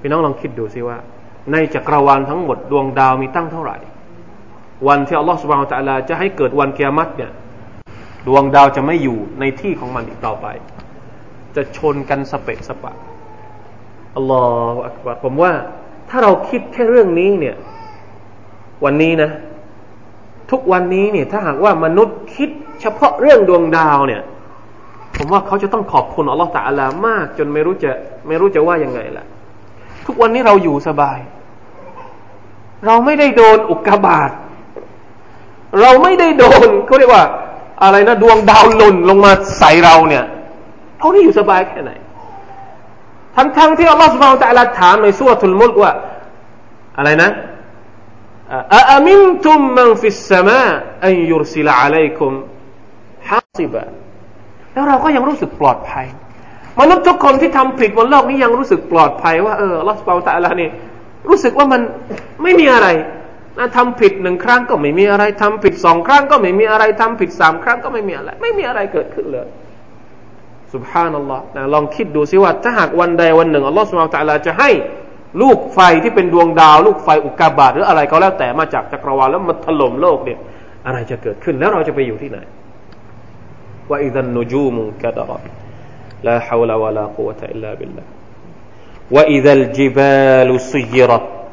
[0.00, 0.98] พี่น้องลองคิดดูสิว่า
[1.52, 3.76] ในจักรวาลทั้งหมดดวงดาวมีตั้งเท่าไหร่
[4.88, 7.32] วันที่อัลลอฮฺสุบฮานตะลาจะให้เกิดวันเกียรติเนี่ย
[8.26, 10.46] ดวงดาวจะไม่อยู่ในที่ของมันอีกต่อไป
[11.56, 12.92] จะชนกันสเปะสปะ
[14.16, 14.42] อัลลอ
[14.74, 15.52] ฮฺอักบารผมว่า
[16.10, 17.56] ถ้าเราคิดแค่เรื่องนี้เนี่ย
[18.84, 19.30] วันนี้นะ
[20.50, 24.22] ทุกวันนี้เนี่ย ถ้าหากว่ามนุษย์คิดเฉพาะเรื่องดวงดาวเนี่ย
[25.16, 27.90] ผมว่าเขาจะต้องขอบคุณอัลลอฮฺตะอัลามาก จนไม่รู้จะ
[28.26, 29.24] ไม่รู้จะว่ายังไงละ
[30.06, 31.18] ทุกวันนี้เราอยู่สบาย
[32.86, 34.30] เราไม่ได้โดนอุกกาบาต
[35.80, 37.24] เราไม่ได้โดนเขาเรียกว่า
[37.82, 40.24] อะไรนะ ดวงดาวหล่นลงมาใส่เราเนี่ย
[41.04, 41.92] เราได้อยู่สบายแค่ไหน
[43.36, 45.92] ทั้งๆทที่อัลลอฮฺสุบฮานตะลาถามในสุรทูลมุลกว่า
[46.98, 47.30] อะไรนะ
[48.92, 50.62] อามินทุมมันฟิสสมา
[51.04, 52.32] อันยุรสิลอะลัยคุม
[53.30, 53.82] ฮาซิบะ
[54.72, 56.06] แล้วเราก็ยังรู้สึกปลอดภัย
[56.80, 60.68] มนุษย์ทุกคนที่ทำผิดบนโลกนี้ยังรู้สึกปลอดภัยว่าเอออัลลอฮฺสุบฮาตะลานี่
[61.28, 61.80] รู้สึกว่ามัน
[62.42, 62.88] ไม่มีอะไร
[63.58, 69.46] นะทำผิดหนึ่งครั้งก็ไม่มีอะไรทำผิดสองครั้งก็ไม่มีอะไรทำผิดสามครั้งก็ไม่มีอะไร ไม่มีอะไรเกิดขึ้นเลย
[70.74, 74.70] สุบฮานัลลอฮ์นะลองคิดดูสิว่าถ้าหากวันใดวันหนึ่งอัลลอฮ์สุบฮานตะลาจะให้
[75.42, 80.38] ลูกไฟที่เป็นดวงดาว ลูกไฟอุกกาบาตหรืออะไรก็แล้วแต่มาจากจักรวาลแล้วมาถล่มโลกเนี่ย
[80.86, 82.38] อะไรจะเกิดขึ้นแล้วเราจะไปอยู่ที่ไหน
[83.90, 85.32] ว่าอิดันนูจูมุกะดาร
[86.26, 88.04] ลาฮาวลาวะลากุวะตะอิลลาบิลลา
[89.14, 91.43] ว่าอิดัลจิบาลุซุยรัต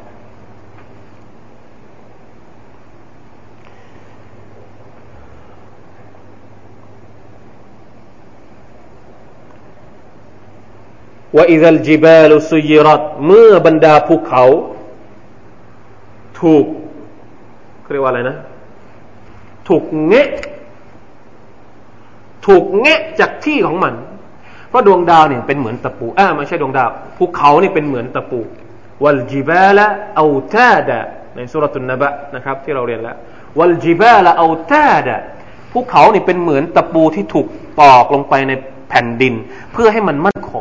[11.35, 14.43] ว่าอิซัลจิบาลุซุยรัตเมื่อบรรดาภูเขา
[16.41, 16.65] ถูก
[17.91, 18.37] เรียกว่าอะไรนะ
[19.67, 20.29] ถูกเงะ
[22.45, 23.93] ถูกเงะจากที่ของมัน
[24.69, 28.39] เพราะดวงดาวเนี่ยเป็นเหมือนตะปูอ่าไม่ใช่ดวงดาวภูเขาเนี่ยเป็นเหมือนตะปู
[29.03, 30.99] วัลจิบาละเอาตาดะ
[31.35, 33.17] ในสุรตุนนบะนะครับ ที่เราเรียนแล้ว
[33.59, 35.17] วัลจิบาละเอาตาดะ
[35.71, 37.47] ภูเขาเนี่ยเป็นเหมือนตะปูที่ถูก
[37.81, 38.51] ตอกลงไปใน
[38.89, 39.33] แผ่นดิน
[39.73, 40.53] เพื่อให้มันมั่นค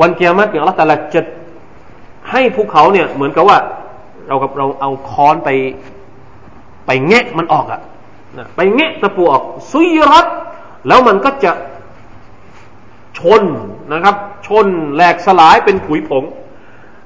[0.00, 1.20] วันเกียรติเนี่ยอัลลอฮฺตาลาจะ
[2.30, 3.58] ให้ภูเขาเนี่ย เหมือนกับว่า
[4.28, 5.48] เรากับเราเอาค้อนไป
[6.86, 7.80] ไปแงะมันออกอะ
[8.38, 10.26] นะไปแงะตะปูออกซุยรัต
[10.88, 11.52] แล้วมันก็จะ
[13.18, 13.42] ชน
[13.92, 16.24] นะครับ ชนแหลกสลายเป็นผุยผง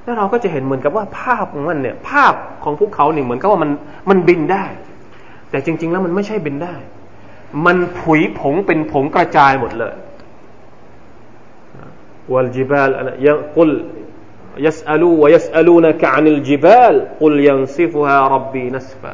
[0.03, 3.71] แล้วเราก็จะเห็นเหมือนกับว่าภาพของมันเนี่ย ภาพของภูเขาเนี่ยเหมือนกับว่ามัน
[4.11, 4.65] มันบินได้
[5.51, 6.75] แต่จริง ๆ แล้วมันไม่ใช่บินได้
[7.67, 9.95] มันผุยผงเป็นผงกระจายหมดเลย
[12.30, 12.90] والجبال
[13.58, 13.70] قل
[14.58, 19.14] يسألوا ويسألونك عن الجبال قل ينسفها ربي نسفا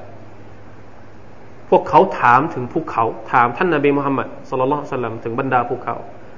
[1.69, 5.95] พวกเขาถามถึงภูเขาถามท่านนาบีมุฮัมมัดสุลลัลสัลลัมถึงบรรดาภูเขา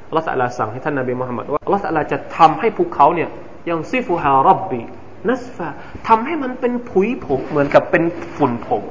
[0.07, 3.29] อัลลอฮฺสัลลาสั่งให้ท่านนาบีมุฮัมมัดว่าอัลลอฮฺสัลลาจะทำให้ภูเขาเนี่ย
[3.69, 4.81] ยังซิฟูฮารับบี
[5.29, 5.67] นัสฟา
[6.07, 8.03] ทำให้มันเป็นผุยผงเหมือนกับเป็น
[8.37, 8.83] ฝุ่นผง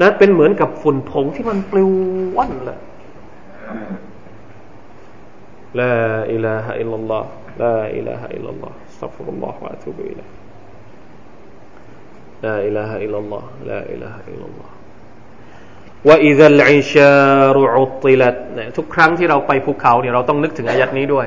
[0.00, 1.90] นะเป็นเหมือนกับฝุ่นผงที่มันปลิว
[2.36, 2.78] ว่อนเลย
[5.80, 7.24] لا إله إلا الله
[7.58, 10.30] لا إله إلا الله استغفر الله وأتوب إليه
[12.44, 14.70] لا إله إلا الله لا إله إلا الله
[16.04, 18.36] وإذا العشار عطلت
[18.76, 21.26] ทุกครั้งที่เราไปภูเขาเนี่ยเราต้องนึกถึงอายัดนี้ด้วย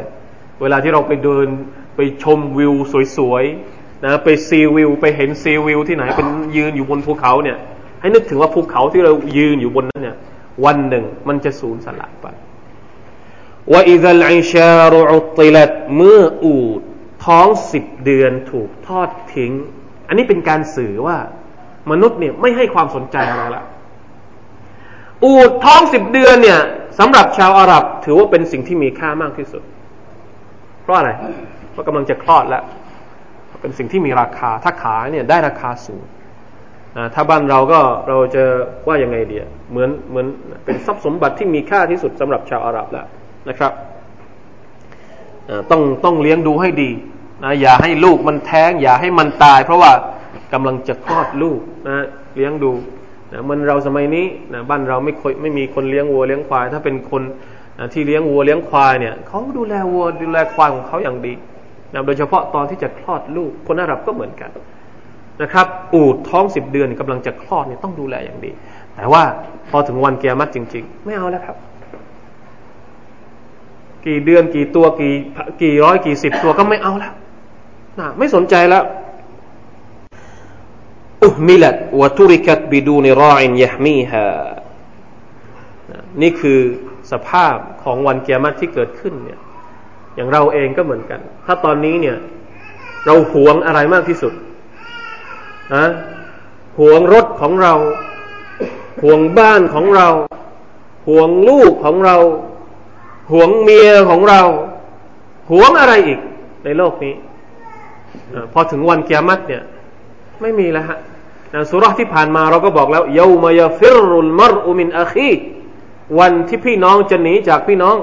[0.61, 1.47] เวลาที่เราไปเดิน
[1.95, 2.73] ไปชมวิว
[3.17, 7.57] สวยๆนะไปซีวิวไปเห็นซีวิวที่ไหนเป็นยืนอยู่บนภูเขาเนี่ย
[8.01, 10.17] ให้นึกถึงว่าภูเขาที่เรายืนอยู่บนนั้นเนี่ย
[10.65, 12.27] วันหนึ่งมันจะสูญสลายไป
[13.72, 16.80] ว่าอิซัลอิชารุอุติลัดเมื่ออูด
[17.26, 19.52] ท้องสิบเดือนถูกทอดทิ้ง
[20.08, 21.16] อันนี้เป็นการสื่อว่า
[21.90, 23.64] มนุษย์เนี่ยไม่ให้ความสนใจอะไรละ
[25.24, 26.60] อูดท้องสิบเดือนเนี่ย
[26.98, 29.62] สำหรับชาวอาหรับ ถือว่าเป็นสิ่งที่มีค่ามากที่สุด
[30.82, 31.10] เพราะอะไร
[31.70, 32.62] เพราะกำลังจะคลอดแล้ว
[33.60, 36.04] เป็นสิ่งที่มีราคาถ้าขายเนี่ยได้ราคาสูง
[37.14, 38.44] ถ้าบ้านเราก็เราจะ
[38.88, 40.26] ว่ายังไงเดียเหมือนเหมือน
[40.64, 43.06] เป็นทรัพย์สมบัติที่มีค่าที่สุดสำหรับชาวอาหรับแล้ว
[43.50, 43.72] นะครับ
[45.70, 46.90] ต้องต้องเลี้ยงดูให้ดี
[47.44, 49.92] นะอย่าให้ลูกมันแท้ง อย่าให้มันตาย เพราะว่า
[50.52, 52.04] กำลังจะคลอดลูกนะ
[52.36, 52.72] เลี้ยงดู
[53.32, 57.22] นะมันเราสมัยนี้นะบ้านเราไม่คยไม่มีคนเลี้ยงวัวเลี้ยงควาย ถ้าเป็นคน
[57.78, 61.34] นะที่เลี้ยงวัวเลี้ยงควายเนี่ยเขาดูแลวัวดูแลควายของเขาอย่างดี
[61.92, 64.50] นะโดยเฉพาะตอนที่จะคลอดลูก คนอาหรับก็เหมือนกัน
[65.42, 68.50] นะครับ อูดท้องสิบเดือนกำลังจะคลอดเนี่ยต้องดูแลอย่างดี
[68.96, 69.22] แต่ว่า
[69.70, 71.56] พอถึงวันเกียรติจริง ๆ ไม่เอาแล้วครับ
[74.06, 75.14] กี่เดือนกี่ตัวกี่
[75.62, 77.12] กี่ร้อยกี่สิบตัวก็ไม่เอาแล้ว
[77.98, 78.84] นะไม่สนใจแล้ว
[81.22, 84.26] อุมิลัดวทุริกัตบิดูนิราอินยะมีฮา
[86.22, 86.60] นี่คือ
[87.12, 89.40] สภาพของวันเกียรติที่เกิดขึ้นเนี่ย
[90.14, 92.16] อย่างเราเองก็เหมือนกัน ถ้าตอนนี้เนี่ย
[93.06, 94.32] เราหวงอะไรมากที่สุด
[95.74, 95.86] นะ
[96.78, 97.74] หวงรถของเรา
[99.02, 100.08] ห่วงบ้านของเรา
[101.06, 102.16] ห่วงลูกของเรา
[103.32, 104.40] ห่วงเมียของเรา
[105.50, 106.20] ห่วงอะไรอีก
[106.64, 107.14] ในโลกนี้
[108.34, 109.62] อพอถึงวันเกียรติเนี่ย
[110.40, 110.98] ไม่มีแล้วฮะ
[111.50, 115.32] ในสุรที่ผ่านมาเราก็บอกแล้วยามายฟิรุลมรอุมินอาคี
[116.18, 117.96] วันที่พี่น้องจะหนีจากพี่น้อง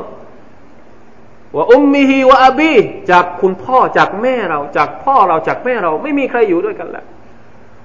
[1.55, 2.73] ว่าอุมมิฮีวะอบี
[3.11, 7.05] จากคุณพ่อจากแม่เรา จากพ่อเราจากแม่เรา ไม่มีใครอยู่ด้วยกันแล้ว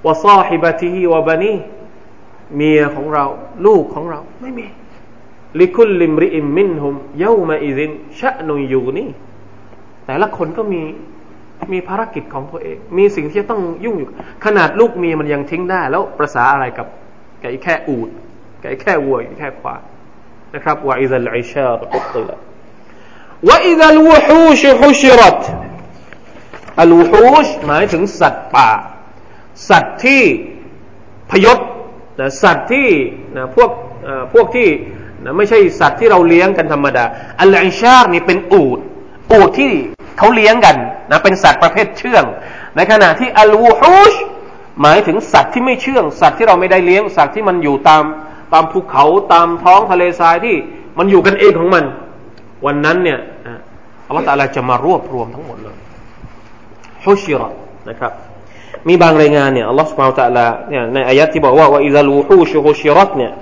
[0.04, 1.52] ว่าซาฮิบะติฮีวะบานี
[2.56, 3.24] เมียของเรา
[3.66, 4.66] ลูกของเรา ไม่มี
[5.60, 9.08] لكل امرئ منهم يومئذ شأن يغنيه
[10.06, 10.82] แต่ละคนก็มี
[11.72, 14.08] มีภารกิจของตัวเอง มีสิ่งที่ต้องยุ่งอยู่
[14.44, 16.86] ขนาดลูกเมียมันยังทิ้งได้ แล้วประสาอะไรกับ
[17.42, 19.80] อีกะแค่อูฐกะแค่วัวแค่ควาย
[20.54, 25.42] นะครับوإذا العشار عطلت وإذا الوحوش حشرت
[26.80, 28.70] الوحوش หมายถึงสัตว์ป่า
[29.68, 30.22] สัตว์ที่
[31.30, 31.58] พยศ
[32.20, 32.88] นะสัตว์ที่
[33.36, 33.70] นะพวก
[34.32, 34.68] พวกที่
[35.24, 37.04] นะไม่ใช่สัตว์ที่เราเลี้ยงกันธรรมดา
[37.40, 38.78] อัลอิชาร์นี่เป็นอูด
[39.32, 39.72] อูดที่
[40.18, 40.76] เขาเลี้ยงกัน
[41.10, 42.24] นะเป็นสัตว์ประเภทเชื่อง
[42.76, 44.14] ในขณะที่อัลวูฮูช
[44.82, 48.04] หมายถึงสัตว์ที่ไม่เชื่อง สัตว์ที่เราไม่ได้เลี้ยงสัตว์ที่มันอยู่ตาม
[48.52, 50.56] ตามภูเขาตามท้องทะเลทรายที่
[50.98, 51.84] มันอยู่กันเองของมัน
[52.66, 53.18] วันนั้นเนี่ย
[54.06, 55.76] อัลลอฮฺตาลาจะมารวบรวมทั้งหมดเลย
[57.04, 57.42] حشر
[57.88, 58.12] นะครับ
[58.88, 63.32] มีบางรายงานเนี่ยอัลลอฮฺสุบฮานะฮูวะตะอาลาเนี่ยในอายะที่บอกว่า وإذا الوحوش حشرت เนี่ย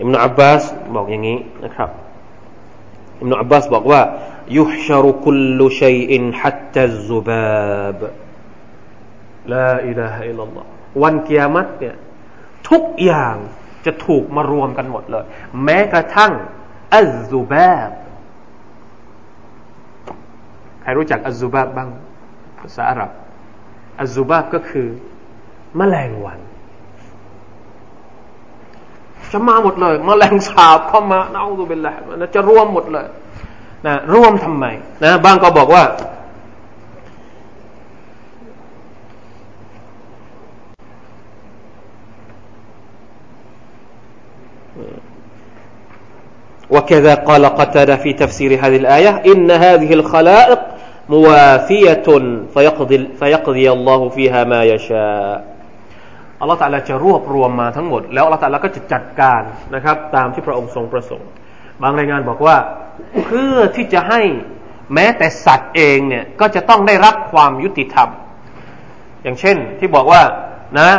[0.00, 0.62] อิบนุอับบาส
[0.94, 1.90] บอกอย่างนี้นะครับ
[3.20, 4.00] อิมนุอับบาสบอกว่า
[4.58, 5.28] ยุชรุคุ
[5.60, 8.00] ลชัยอินฮัตตัซุบาบ
[9.52, 10.64] ลาอิลาฮะอิลลัลลอฮ
[11.02, 11.96] วันกิยามัตเนี่ย
[12.70, 13.36] ทุกอย่าง
[13.86, 15.24] จะถูกมารวมกันหมดเลย
[15.64, 16.32] แม้กระทั่ง
[16.96, 17.90] الذباب
[20.82, 21.88] ใครรู้จักอัลซุบาบบ้าง
[22.58, 23.10] ภาษาอาหรับ
[24.00, 24.88] อัซูบาบก็คือ
[25.80, 26.40] มแมลงวัน
[29.31, 31.95] จะมาหมดเลยมแมลงสาบเข้ามาเอาตัวเป็นแหละ
[32.35, 33.05] จะรวมหมดเลย
[33.85, 34.65] นะรวมทำไม
[35.03, 35.83] นะบางก็บอกว่า
[46.69, 50.59] وكذا قال قتادة في تفسير هذه الآية إن هذه الخلائق
[51.09, 52.07] موافية
[52.53, 55.55] فيقضي فيقضي الله فيها ما يشاء
[56.40, 59.42] อัลลอฮฺตาลาจะรวบรวมมาทั้งหมด แล้วอัลลอฮฺตาลาก็จะจัดการ
[59.74, 61.28] นะครับ ตามที่พระองค์ทรงประสงค์
[61.82, 62.56] บางรายงานบอกว่า
[63.24, 64.20] เพื่อที่จะให้
[64.94, 68.08] แม้แต่สัตว์เองเนี่ยก็จะต้องได้รับความยุติธรรม
[69.22, 70.22] อย่างเช่นที่บอกว่า
[70.78, 70.90] นะ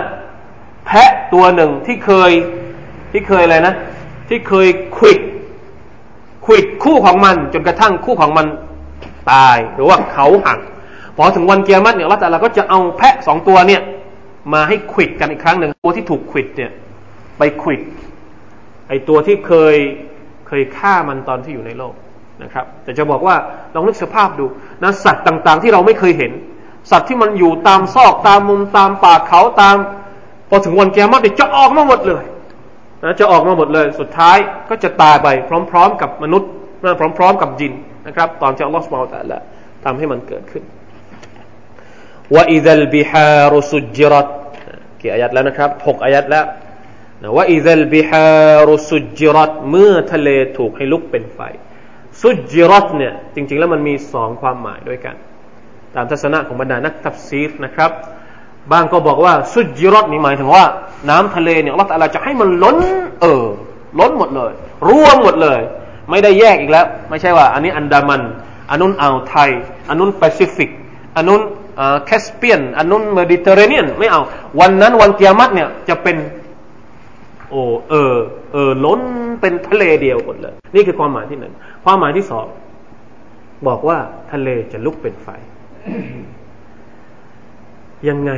[0.86, 2.32] แพะตัวหนึ่งที่เคย
[3.12, 3.73] ที่เคยอะไรนะ
[4.30, 5.19] ที่เคยขิด
[6.45, 8.45] ขิดคู่ของมัน จนกระทั่งคู่ของมัน
[9.32, 10.60] ตายหรือว่าเขาหัก
[11.15, 13.82] พอถึงวันเกียรติเนี่ยละแต่เราก็จะเอาแพะสองตัวเนี่ย
[14.54, 16.71] มาให้ขิดกันอีกครั้งหนึ่งตัวที่ถูกขิดเนี่ย
[17.38, 17.82] ไปขิด
[18.89, 19.75] ไอตัวที่เคย
[20.47, 21.93] เคยฆ่ามันตอนที่อยู่ในโลก
[22.43, 23.36] นะครับ แต่จะบอกว่า
[23.73, 24.45] ลองนึกสภาพดู
[24.84, 26.32] นะสัตว์ต่างๆ ที่เราไม่เคยเห็น
[26.91, 29.75] สัตว์ที่มันอยู่ตามซอกตามมุมตามป่าเขาตาม
[30.49, 32.23] พอถึงวันแกมัดจะออกมาหมดเลย
[33.04, 34.38] นะจะออกมาหมดเลย สุดท้าย
[34.69, 35.27] ก็จะตายไป
[35.71, 36.49] พร้อม ๆ กับมนุษย์
[37.17, 37.73] พร้อม ๆ กับจิน
[38.08, 39.41] นะครับ ตอนที่อัลลอฮฺสุบไบร์ตะละ
[39.84, 40.63] ทำให้มันเกิดขึ้น
[42.36, 44.28] ว่าอิดัลบิฮารุสุจิรัต
[45.02, 46.46] กี่อายัดแล้วนะครับหกอายัดแล้ว
[47.36, 51.39] ว่าอิดัลบิฮารุสุจิรัตเมื่อทะเลถูกให้ลุกเป็นไฟ
[52.22, 55.15] سجرت เนี่ยจริง ๆ แล้วมันมีสองความหมายด้วยกัน
[55.96, 57.91] ตามทัศนะของบรรดานักตัฟซีรนะครับ
[58.72, 60.65] บางก็บอกว่าسجرت นี่หมายถึงว่า
[61.10, 62.78] น้ำทะเลเนี่ยอัลลอฮฺจะให้มันล้น
[63.22, 63.46] เออ
[64.00, 64.52] ล้นหมดเลย
[64.89, 65.60] รวมหมดเลย
[66.10, 68.22] ไม่ได้แยกอีกแล้ว ไม่ใช่ว่า อันนี้อันดามัน
[68.70, 69.50] อันนู้นอ่าวไทย
[69.89, 70.70] อันนู้นแปซิฟิก
[71.17, 71.41] อันนู้น
[72.06, 74.22] แคสเปียนอันนู้นเมดิเตอร์เรเนียนไม่เอา
[74.60, 76.18] วันนั้นวันกิยามัตเนี่ยจะเป็น
[77.50, 78.16] โอ้เออ
[78.54, 79.02] เออ ล้น
[79.42, 81.54] เป็นทะเลเดียวหมดเลย นี่คือความหมายที่หนึ่ง
[81.86, 82.46] ความหมายที่สอง
[83.68, 83.98] บอกว่า
[84.32, 85.28] ทะเลจะลุกเป็นไฟ
[88.10, 88.32] ยังไง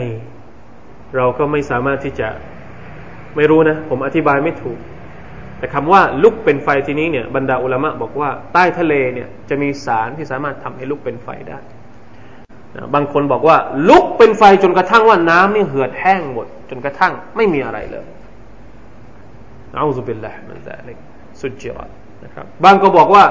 [1.15, 2.29] เราก็ไม่สามารถที่จะ
[3.35, 4.79] ไม่รู้นะ ผมอธิบายไม่ถูก
[5.59, 11.59] แต่คำว่าลุกเป็นไฟที่นี้เนี่ยบรรดาอุลามะบอกว่าใต้ทะเลเนี่ยจะมีสารที่สามารถทำให้ลุกเป็นไฟได้
[12.93, 13.57] บางคนบอกว่า
[13.89, 18.05] ลุกเป็นไฟจนกระทั่งว่าน้ำนี่เหือดแห้งหมด จนกระทั่งไม่มีอะไรเลย
[19.75, 20.97] เอาซุบิลละมันจะเล็ก
[21.39, 21.89] สุดจิร
[22.25, 23.23] นะครับบางก็บอกว่า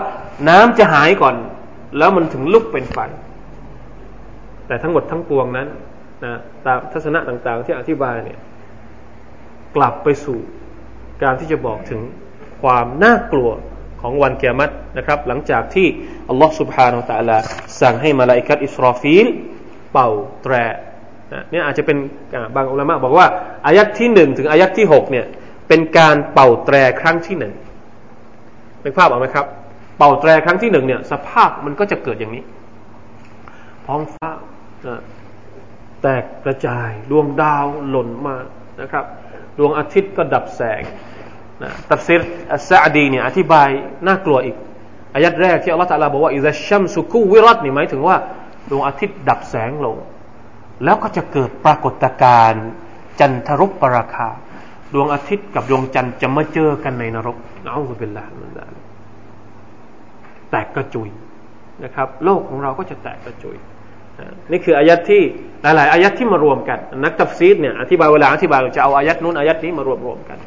[0.48, 1.34] น้ำจะหายก่อน
[1.98, 2.98] แล้วมันถึงลุกเป็นไฟ
[4.66, 5.68] แต่ทั้งหมดทั้งปวงนั้น
[6.24, 6.32] นะ
[6.66, 8.38] ตามทัศนะต่างๆ ที่อธิบายเนี่ย
[9.76, 10.38] กลับไปสู่
[11.22, 12.00] การที่จะบอกถึง
[12.62, 13.50] ความน่ากลัว
[14.01, 15.87] ของวันเกียรตินะครับ หลังจากที่
[16.29, 17.37] อัลลอฮฺ سبحانه และ تعالى
[17.81, 19.25] สั่งให้มาลาอิกัดอิสราฟีล
[19.91, 20.09] เป่า
[20.43, 20.53] แตร
[21.51, 21.97] เนี่ยอาจจะเป็น
[22.55, 23.27] บางอุลามะบอกว่า
[23.65, 25.25] อายัดที่หนึ่งถึงอายัดที่หกเนี่ย
[25.67, 27.53] เป็นการเป่าแตรครั้งที่หนึ่ง
[28.81, 29.45] เป็นภาพออกไหมครับ
[29.97, 32.43] เป่าแตรครั้งที่หนึ่งเนี่ยสภาพมันก็จะเกิดอย่างนี้
[33.85, 34.31] ท้องฟ้า
[36.01, 38.35] แตกกระจายดวงดาวหล่นมา
[38.81, 39.05] นะครับ
[39.57, 40.81] ดวงอาทิตย์ก็ดับแสง
[41.62, 42.20] นะตัฟซีร
[42.54, 43.68] อัสซาดีเนี่ยอธิบาย
[44.06, 44.56] น่ากลัวอีก
[45.14, 48.16] อายัดแรกที่อัลลอฮฺตะลาบอกว่าإذا الشمس كورتนี่หมายถึงว่า
[48.70, 49.96] ดวงอาทิตย์ดับแสงลง
[50.84, 52.64] แล้วก็จะเกิดปรากฏการณ์
[53.20, 54.28] จันทรุปราคา
[54.94, 58.66] ดวงอาทิตย์กับดวงจันทร์จะมาเจอกันในนรกนะอัลลอฮฺเป็นละมันได้
[60.50, 61.08] แตกกระจุย
[61.84, 63.56] นะครับ โลกของเราก็จะแตกกระจุย
[64.50, 65.22] นี่คืออายัดที่
[65.62, 70.38] หลาย ๆ อายัดที่มารวมกัน นักตัฟซีรเนี่ยอธิบายเวลาอธิบายจะเอาอายัดนู้นอายัดนี้มารวมรวมกัน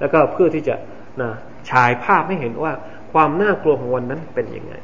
[0.00, 0.74] แล้วก็เพื่อที่จะ
[1.20, 1.30] นะ
[1.70, 2.72] ฉายภาพให้เห็นว่า
[3.12, 4.74] ความน่ากลัวของวันนั้นเป็นยังไง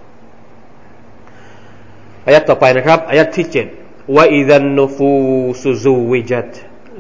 [2.25, 3.67] อายัดต่อไปนะครับอายัดที่เจ็ด
[4.15, 6.51] وإذا النفوس زوجت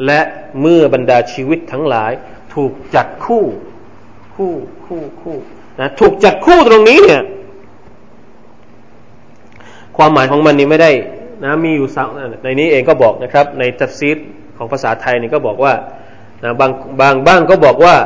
[0.06, 0.20] และ
[0.60, 2.12] เมื่อบรรดาชีวิตทั้งหลาย
[2.54, 3.44] ถูกจัดคู่
[4.34, 4.52] คู่
[4.86, 5.36] คู่คู่
[5.80, 7.22] นะถูกจัดคู่ตรงนี้เนี่ย
[9.96, 10.90] ความหมายของมันนี่ไม่ได้
[11.44, 11.88] นะมีอยู่
[12.44, 14.18] ในนี้เองก็บอกนะครับ ในตัฟซีร
[14.56, 15.72] ของภาษาไทยนี่ก็บอกว่า
[16.44, 16.70] นะบาง
[17.00, 17.96] บางบ้างก็บอกว่า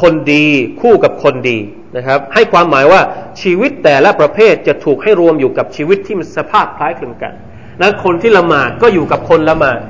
[0.00, 0.46] คนดี
[0.80, 1.58] คู่กับคนดี
[1.96, 3.00] นะครับ ให้ความหมายว่า
[3.42, 7.32] ชีวิตแต่ละประเภทจะถูกให้รวมอยู่กับชีวิตที่มีสภาพคล้ายคลึงกัน
[7.80, 9.80] นะคนที่ละหมาดก็อยู่กับคนละหมาด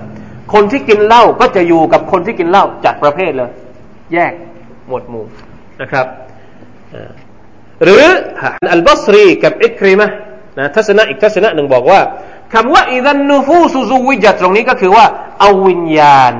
[0.53, 3.51] คนที่กินเหล้าก็จะอยู่กับคนที่กินเหล้าจัดประเภทเลย
[4.15, 4.33] แยก
[4.88, 5.25] หมวดหมู่
[5.81, 6.07] นะครับ
[7.83, 8.05] หรือ
[8.73, 10.09] อัลบัสรีกับอิคริมะ
[10.59, 12.01] นะทัศนะอีกทัศนะหนึ่งบอกว่า
[12.55, 15.05] คำว่าอิดันนูฟูซูซูวิจัตตรงนี้ก็คือว่า
[15.41, 16.33] เอาวิญญาณ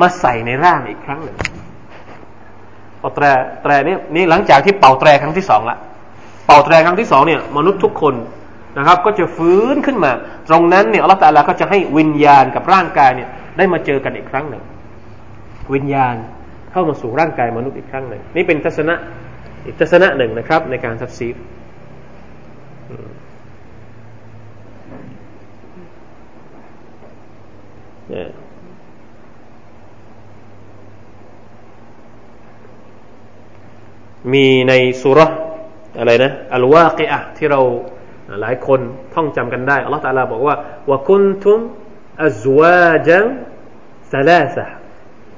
[0.00, 1.36] มาใส่ในร่างอีกครั้งหนึ่ง
[3.00, 3.24] เป่าแตร
[3.62, 5.76] แตรนี่นี่หลังจากที่เป่าแตรครั้งที่สองละ
[6.46, 8.14] เป่าแตรครั้งที่สองเนี่ยมนุษย์ทุกคน
[8.78, 10.12] นะครับ ก็จะฟื้นขึ้นมา
[10.48, 14.62] ตรงนั้นเนี่ยอัลลอฮฺตาลาก็จะให้วิญญาณกับร่างกายเนี่ย ได้มาเจอกันอีกครั้งหนึ่ง
[15.74, 16.14] วิญญาณ
[16.72, 18.94] เข้ามาสู่ร่างกายมนุษย์อีกครั้งหนึ่งนี่เป็นทัศนะ
[19.66, 21.36] อีกทัศนะหนึ่งนะครับ ในการทัฟซีร
[34.32, 35.20] มีในสุร
[35.98, 37.60] อะไรนะอัลวากิอะที่เรา
[38.42, 38.80] หลายคน
[39.14, 40.54] ท่องจำกันได้อัลลอฮฺตาลาบอกว่า
[40.88, 41.58] ว่าคุณทุม
[42.24, 43.24] อัจวาจัง
[44.12, 44.64] ซาลาซะ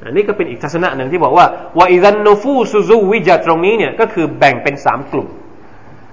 [0.05, 1.47] อันนี้ก็เป็นอีกทัศนะหนึ่งที่บอกว่า
[1.79, 5.29] ว่าอิดันนูฟูซูซูวิจัตรงนี้เนี่ยก็คือแบ่งเป็นสามกลุ่ม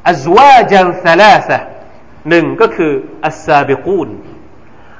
[0.09, 1.57] อัจวาจังซาลาซะ
[2.29, 2.91] หนึ่งก็คือ
[3.25, 4.09] อัสซาบิกูน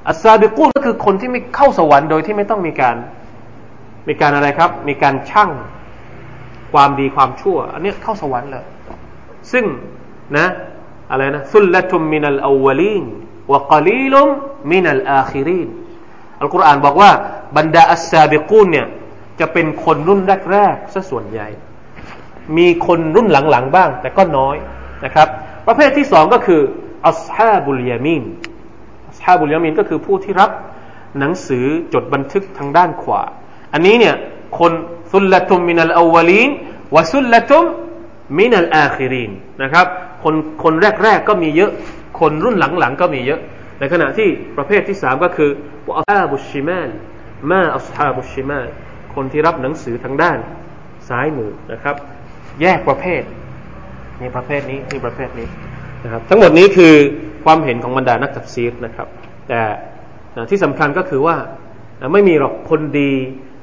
[0.09, 2.95] อัสซาบิกูนก็คือคนที่ไม่เข้าสวรรค์โดยที่ไม่ต้องมีการ
[4.07, 5.49] มีการอะไรครับ มีการชั่ง
[6.73, 8.65] ความดีความชั่ว อันนี้เข้าสวรรค์เลย
[9.51, 9.65] ซึ่ง
[10.37, 10.47] นะ
[11.11, 13.05] อะไรนะثلة من الأولين
[13.51, 15.69] وقليل من الآخرين
[16.39, 17.11] อัลกุรอานบอกว่า
[17.57, 18.87] บรรดาอัสซาบิกูนเนี่ย
[19.39, 21.47] จะเป็นคนรุ่นแรกๆซะส่วนใหญ่
[22.57, 24.55] มีคนรุ่นหลังๆบ้าง แต่ก็น้อย
[25.05, 25.27] นะครับ
[25.67, 26.61] ประเภทที่สองก็คือ
[27.07, 28.23] أصحاب اليمين
[29.09, 30.51] อัสฮาบุลยามีนก็คือผู้ที่รับ
[31.19, 33.21] หนังสือจดบันทึกทางด้านขวา
[33.73, 34.15] อันนี้เนี่ย
[34.59, 34.71] คน
[35.13, 36.49] สุลละตุมมินัลอวลีน
[36.95, 37.63] วะสุลละตุม
[38.39, 39.31] มินัลอาคิริน
[39.63, 39.85] นะครับ
[40.23, 41.71] คนคนแรกๆก็มีเยอะ
[42.19, 43.39] คนรุ่นหลังๆก็มีเยอะ
[43.79, 45.49] ในขณะที่ประเภทที่สามก็คือ
[45.97, 46.89] อัลฮาบุชิมาน
[47.51, 48.67] มาอัลฮาบุชิมาน
[49.15, 50.37] คนที่รับหนังสือทางด้าน
[51.09, 51.95] ซ้ายมือนะครับ
[52.61, 53.21] แยกประเภท
[54.21, 55.47] นี่ประเภทนี้นี่ประเภทนี้
[56.03, 56.93] นะครับ ทั้งหมดนี้คือ
[57.45, 59.07] ความเห็นของบรรดานักตัฟซีรนะครับ
[59.47, 59.61] แต่
[60.51, 61.37] ที่สำคัญก็คือว่า
[62.13, 63.11] ไม่มีหรอกคนดี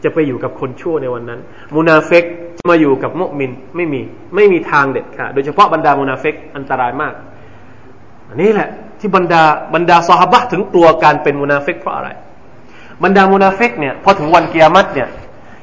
[0.04, 1.40] จะไปอยู่กับคนชั่วในวันนั้น
[1.74, 2.24] มุนาฟิก
[2.70, 4.00] มาอยู่กับมุมินไม่มี
[4.34, 7.14] ไม่มีทางเด็ดขาดโดยเฉพาะบรรดามุนาฟิกอันตรายมาก
[8.28, 8.68] อันนี้แหละ
[9.00, 9.42] ที่บรรดา
[9.74, 12.08] บรรดาซอฮาบะถึงกลัวการเป็นมุนาฟิกเพราะอะไร
[13.02, 15.08] บรรดามุนาฟิกเนี่ยพอถึงวันกิยามัตเนี่ย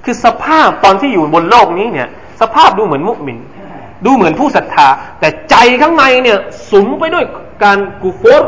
[0.03, 2.07] คือสภาพตอนที่อยู่บนโลกนี้เนี่ย
[2.41, 3.37] สภาพดูเหมือนมุมิน
[4.05, 4.87] ดูเหมือนผู้ศรัทธา
[5.19, 6.37] แต่ใจข้างในเนี่ย
[6.71, 7.25] สุมไปด้วย
[7.63, 8.43] การกูฟร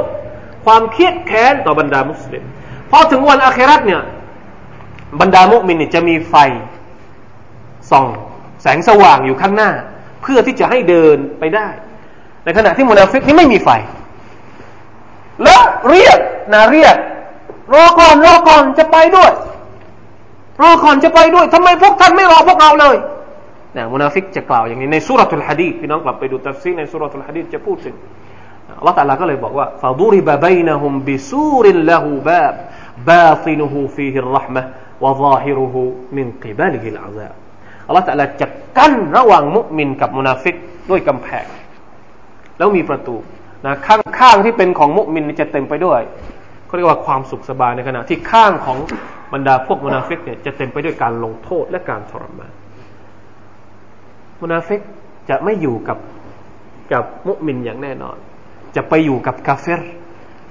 [0.66, 2.44] ความเครียดแค้นต่อบรรดามุสลิม
[2.91, 4.02] พอถึงวันอาคราตเนี่ย
[5.22, 6.36] บรรดามุมินจะมีไฟ
[7.91, 8.05] ส่อง
[8.61, 9.72] แสงสว่างอยู่ข้างหน้า
[10.22, 11.68] เพื่อที่จะให้เดินไปได้
[12.45, 13.70] ในขณะที่มุนาฟิกนี่ไม่มีไฟ
[15.43, 16.20] แล้วเรียก
[16.53, 16.95] นาเรียก
[17.74, 19.32] รอก่อนรอก่อนจะไปด้วย
[20.61, 22.95] รอก่อนจะไปด้วยทำไมพวกท่านไม่รอพวกเราเลย
[23.76, 27.95] นะมุนาฟิกจะกล่าวอย่างนี้ในسورة الحديد พี่น้องกลับไปดูตัฟซีรใน سورة الحديد จะพูดถึง
[28.78, 37.28] อัลลอฮฺตาลาก็เลยบอกว่าفضرب بينهم بسور له باب باطنه وظاهره من قبله العذاب
[37.88, 38.47] อัลลอฮฺตาลาจะ
[38.78, 40.56] กั้นระหว่างมุมินกับมุนาฟิก
[40.89, 41.45] ด้วยกำแพง
[42.58, 43.16] แล้วมีประตู
[43.66, 46.01] นะข้างข้างที่เป็นของมุมินจะเต็มไปด้วย
[46.66, 48.78] เขาเรียกว่าความสุขสบายในขณะที่ข้างของ
[49.34, 52.51] บรรดาพวกมุนาฟิกเนี่ยจะเต็มไปด้วยการลงโทษและการทรมาน
[54.41, 54.82] มุนาฟิก
[55.30, 55.97] จะไม่อยู่กับ
[56.93, 58.18] กับมุมินอย่างแน่นอน
[58.76, 59.82] จะไปอยู่กับกาเฟร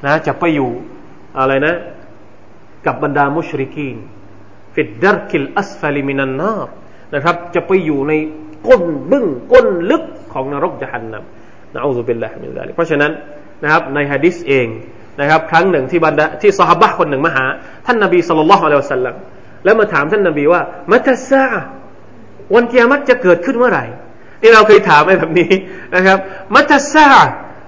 [0.07, 0.70] นะจะไปอยู่
[1.38, 1.74] อะไรนะ
[2.86, 3.97] กับบรรดาمشركين
[4.74, 6.72] في الدرك الأسفل من النار
[7.14, 8.12] นะครับ จะไปอยู่ใน
[8.68, 13.12] ก้นบึ้งก้นลึกของนรกญะฮันนัมنعوذ بالله من ذلكเพราะฉะนั้น
[13.62, 14.68] นะครับในฮะดิษเอง
[15.20, 17.45] นะครับ ครั้งหนึ่งที่บรรดาที่ซอฮาบะคนหนึ่งมาหา
[17.87, 19.14] ท่านนบีصلى الله عليه وسلم
[19.64, 20.61] แล้วมาถามท่านนบีว่า
[20.93, 21.47] متى الساعة
[22.55, 23.85] วันกิยามัตจะเกิดขึ้นเมื่อไหร่
[24.43, 25.51] นี่เราเคยถามไปแบบนี้
[25.95, 26.18] นะครับ
[26.55, 27.09] متى الساعة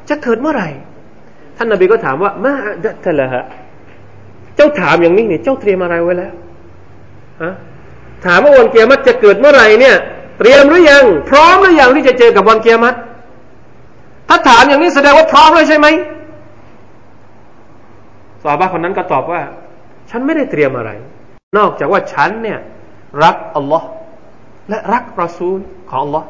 [0.09, 0.71] จะเกิดเมื่อไหร่
[1.57, 3.45] ท่านนบีก็ถามว่าما أعددت لها
[4.57, 6.33] เจ้าถามอย่างนี้นี่เจ้าเตรียมอะไรไว้แล้ว
[8.24, 9.97] ถามว่าวันเกียรติจะเกิดเมื่อไหร่เนี่ย
[10.39, 12.97] เตรียมหรือยัง พร้อมหรือยังที่จะเจอกับวันเกียรติ
[14.28, 15.87] ถ้าถามอย่างนี้แสดงว่าพร้อมเลยใช่ไหม
[18.43, 19.41] สาบ้าคนนั้นก็ตอบว่า
[20.11, 20.91] ฉันไม่ได้เตรียมอะไร
[21.57, 22.59] นอกจากว่าฉันเนี่ย
[23.22, 23.89] รักอัลลอฮ์
[24.68, 25.59] และรักรอซูล
[25.89, 26.28] ของอัลลอฮ์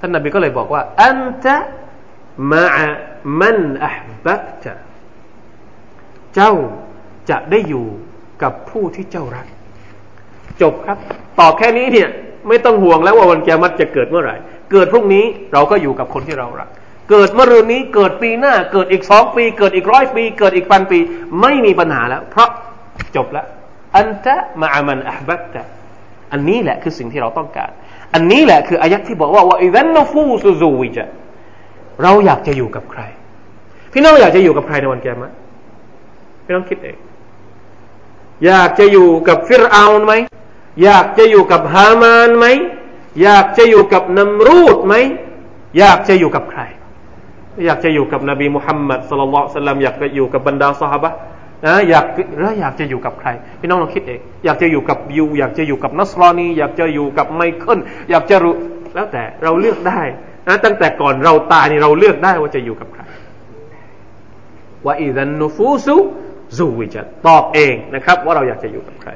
[0.00, 1.56] ท่านนบีก็เลยบอกว่าอันตะ
[2.52, 2.66] มา
[3.40, 4.72] มันอัพบักตะ
[6.34, 6.54] เจ้า
[7.30, 7.86] จะได้อยู่
[8.42, 9.46] กับผู้ที่เจ้ารัก
[10.62, 10.98] จบครับ
[11.40, 12.08] ตอบแค่นี้เนี่ย
[12.48, 14.36] ไม่ต้องห่วงแล้วว่าวันแกมัดจะเกิดเมื่อไหร่
[14.72, 16.68] เกิดพรุ่งนี้เราก็อยู่กับคนที่เรารัก
[17.10, 20.98] เกิดเมื่อรืนนี้เกิดปีหน้า เกิดอีกสองปี เกิดอีกร้อยปี เกิดอีกพันปี
[21.40, 22.48] ไม่มีปัญหาแล้ว เพราะ
[23.16, 23.46] จบแล้ว
[23.96, 25.64] อันตะมามันอับัตะ
[26.32, 27.70] อันนี้แหละคือสิ่งที่เราต้องการ
[28.14, 31.06] อันนี้แหละคืออายักที่บอกว่าว่าอิดันนฟูซูซูวิจะ
[32.02, 33.02] เราอยากจะอยู่กับใคร
[33.92, 35.32] พี่น้องอยากจะอยู่กับใครในวันแกมะ
[36.44, 36.96] พี่น้องคิดเอง
[38.46, 40.14] อยากจะอยู่กับฟิรเอาไหม
[40.84, 42.46] อยากจะอยู่กับฮามานไหม
[43.22, 44.94] อยากจะอยู่กับนัมรูดไหม
[45.78, 46.60] อยากจะอยู่กับใคร
[47.64, 51.12] อยากจะอยู่กับนบีมุฮัมมัดสุลลัลสลัมอยากจะอยู่กับบรรดาสหบะ
[51.66, 52.04] นะอยาก
[52.36, 53.28] หรืออยากจะอยู่กับใคร
[53.60, 57.78] พี่น้องลองคิดเองอยากจะอยู่กับยูอยากจะอยู่กับนัสรอนีอยากจะอยู่กับไมเคิล
[58.10, 58.54] อยากจะรู้
[58.94, 60.00] แล้วแต่เราเลือกได้
[60.48, 63.02] นะตั้งแต่ก่อนเราตายนี่เราเลือกได้ว่าจะอยู่กับใคร
[64.86, 65.96] ว่าอิดันนูฟูซุ
[66.56, 69.10] ซูวิจัตตอบเองนะครับ ว่าเราอยากจะอยู่กับใคร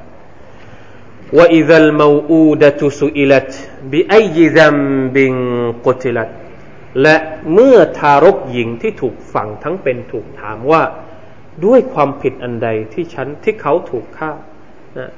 [1.37, 3.51] ว่าอิดัลมูอูดะตุสุอิลัต
[3.93, 4.77] บิอัยซัม
[5.17, 5.33] บิง
[5.87, 6.29] กุติลัต
[7.03, 7.17] และ
[7.53, 10.83] เมื่อทารกหญิงที่ถูกฝังทั้งเป็นถูกถามว่า
[11.65, 14.31] ด้วยความผิดอันใดที่ฉันที่เขาถูกฆ่า
[14.99, 15.11] นะ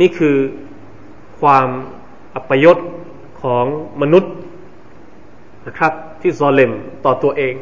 [0.00, 0.36] นี่คือ
[1.40, 1.68] ความ
[2.34, 2.78] อัปยศ
[3.42, 3.66] ของ
[4.02, 4.34] มนุษย์
[5.66, 6.72] นะครับ ที่ซอเลม
[7.04, 7.54] ต่อตัวเอง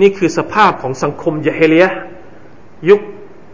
[0.00, 1.86] นี่คือสภาพของสังคมยะเฮเลีย
[2.88, 3.00] ยุค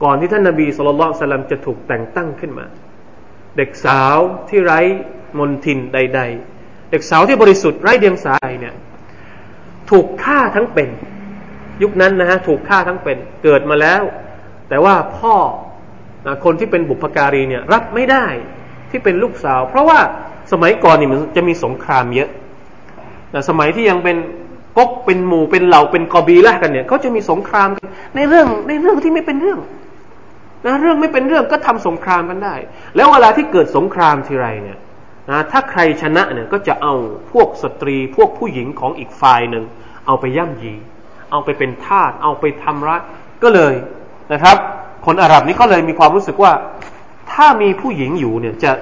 [0.03, 2.67] ก่อนที่ท่านนาบีสุลต่านจะถูกแต่งตั้งขึ้นมา
[3.57, 4.17] เด็กสาว
[4.49, 4.81] ที่ไร้
[5.39, 6.21] มนทินใด
[6.57, 8.75] ๆ เด็กสาวที่บริสุทธิ์ไร้เดียงสาเนี่ย
[9.91, 10.89] ถูกฆ่าทั้งเป็น
[11.83, 14.03] ยุคนั้นนะฮะถูกฆ่าทั้งเป็น เกิดมาแล้ว
[14.69, 15.35] แต่ว่าพ่อ
[16.45, 18.27] คนที่เป็นบุพการีเนี่ยรับไม่ได้
[18.91, 19.99] ที่เป็นลูกสาว เพราะว่า
[20.53, 22.31] สมัยก่อนนี่มันจะมีสงครามเยอะ
[23.31, 24.17] แต่สมัยที่ยังเป็น
[24.77, 29.59] ก๊กเป็นหมู่เป็นเหล่าเป็นกอบีละกันเนี่ยเขาจะมีสงครามกันในเรื่องในเรื่องที่ไม่เป็นเรื่อง
[30.65, 32.55] นะเรื่องไม่เป็นเรื่องก็ทำสงครามกันได้
[32.97, 34.79] แล้วเวลาที่เกิดสงครามทีไรเนี่ย
[35.31, 36.95] นะถ้าใครชนะเนี่ยก็จะเอา
[37.33, 39.65] พวกสตรีพวกผู้หญิงของอีกฝ่ายหนึ่ง
[40.07, 40.75] เอาไปย่ำยี
[41.31, 43.01] เอาไปเป็นทาสเอาไปทำร้าย
[43.43, 43.75] ก็เลย
[44.33, 44.57] นะครับ
[45.07, 46.53] คนอาหรับนี้ก็เลยมีความรู้สึกว่า
[47.33, 48.73] ถ้ามีผู้หญิงอยู่เนี่ยจะ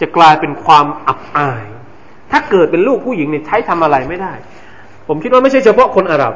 [0.00, 1.64] จะกลายเป็นความอับอาย
[2.30, 4.32] ถ้าเกิดเป็นลูกผู้หญิงเนี่ยใช้ทำอะไรไม่ได้
[5.08, 6.34] ผมคิดว่าไม่ใช่เฉพาะคนอาหรับ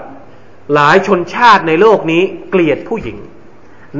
[0.74, 3.16] หลายชนชาติในโลกนี้เกลียดผู้หญิง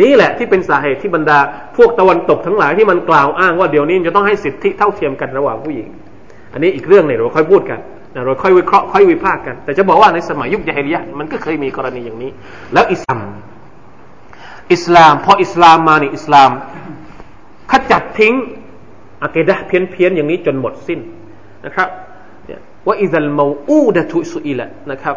[0.00, 1.38] นี่แหละที่เป็นสาเหตุที่บรรดา
[1.76, 5.88] พวกตะวันตกทั้งหลายที่มันกล่าวอ้างว่าเดี๋ยวนี้จะต้องให้สิทธิเท่าเทียมกันระหว่างผู้หญิง
[6.52, 7.78] อันนี้อีกเรื่องหนึ่งเราค่อยพูดกัน
[8.26, 12.30] เราค่อยวิเคราะห์ค่อยวิพากษ์กัน แต่จะบอกว่าในสมัยยุคยาฮิลยะมันก็เคยมีกรณีอย่างนี้
[12.72, 13.20] แล้วอิสลาม
[14.72, 16.50] อิสลามพออิสลามมานี่อิสลาม
[17.70, 18.34] ขจัดทิ้ง
[19.22, 21.00] อะเกดะเพี้ยนเพียนอย่างนี้จนหมดสิ้น
[21.66, 21.88] นะครับ
[22.86, 25.16] ว่าอิซัลมาอูดะทุสุอิละนะครับ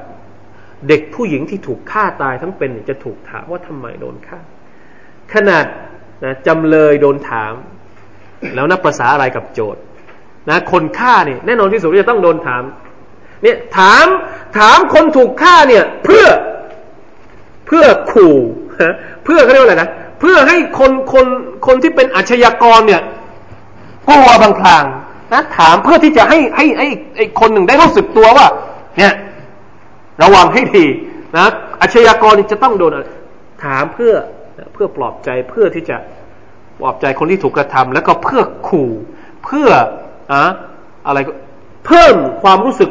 [0.87, 4.39] เด็กผู้หญิงที่ถูกฆ่าตายทั้งเป็นจะถูกถามว่าทำไมโดนฆ่า
[5.33, 5.65] ขนาด
[6.23, 7.53] นะจำเลยโดนถาม
[8.55, 9.81] แล้วนับภาษาอะไรกับโจทย์
[10.49, 12.63] นะคนฆ่าเนี่ยแน่นอนที่สุดจะต้องโดนถาม
[13.43, 14.05] เนี่ยถาม
[14.57, 16.25] ถามคนถูกฆ่าเนี่ย เพื่อ
[17.67, 18.37] เพื่อขู่
[19.23, 21.25] เพื่อเขาเรียกว่าอะไรนะเพื่อให้คนคน
[21.67, 23.01] คนที่เป็นอาชญากรเนี่ย
[24.07, 24.85] กลัวบางคราง
[25.33, 28.47] นะถามเพื่อที่จะให้ให้ให้ไอ้คนหนึ่งได้รู้สึกตัวว่า
[28.97, 29.13] เนี่ย
[30.23, 30.85] ระวังให้ดี
[31.35, 31.45] นะ
[31.81, 32.91] อาชญากรจะต้องโดน
[33.63, 34.13] ถามเพื่อ
[34.73, 35.97] เพื่อปลอบใจเพื่อที่จะ
[36.79, 38.91] ปลอบใจคนที่ถูกกระทำแล้วก็เพื่อขู่
[39.45, 39.69] เพื่อ
[40.33, 40.43] อะ
[41.07, 41.19] อะไร
[41.85, 42.89] เพิ่มความรู้สึก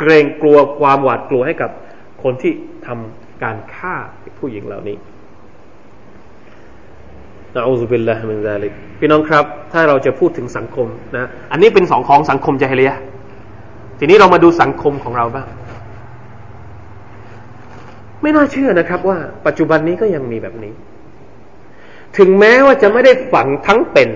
[0.00, 1.70] เกรงกลัวความหวาดกลัวให้กับ
[2.22, 2.52] คนที่
[2.86, 3.94] ทำการฆ่า
[4.38, 4.96] ผู้หญิงเหล่านี้
[7.54, 10.86] نعوذ بالله من ذلكพี่น้องครับ ถ้าเราจะพูดถึงสังคม
[11.16, 12.92] นะอันนี้เป็นสองของสังคมจาฮิเลีย
[13.98, 15.46] ทีนี้เรามาดูสังคมของเราบ้าง
[18.22, 20.72] ไม่น่าเชื่อนะครับว่าปัจจุบันนี้ก็ยังมีแบบนี้
[22.18, 24.10] ถึงแม้ว่าจะไม่ได้ฝังทั้งเป็น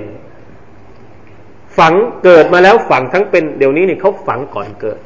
[1.79, 1.95] ฝัง
[2.25, 4.99] เกิดมาแล้วฝังทั้งเป็น เดี๋ยวนี้นี่เขาฝังก่อนเกิด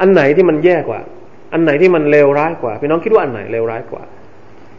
[0.00, 1.00] อันไหนที่มันแย่กว่า
[1.52, 4.02] อันไหนที่มันเลวร้ายกว่าพี่น้องคิดว่าอันไหนเลวร้ายกว่า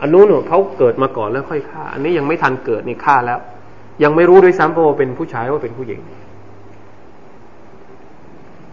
[0.02, 3.40] อันนู้นเขาเกิดมาก่อนแล้วค่อยฆ่า อันนี้ยังไม่ทันเกิดนี่ฆ่าแล้ว
[4.04, 6.00] ยังไม่รู้ด้วยซ้ำว่าเป็นผู้ชายว่าเป็นผู้หญิง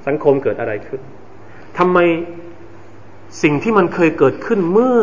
[0.07, 1.01] สังคมเกิดอะไรขึ้น
[1.79, 1.99] ทำไม
[3.43, 5.01] สิ่งที่มันเคยเกิดขึ้นเมื่อ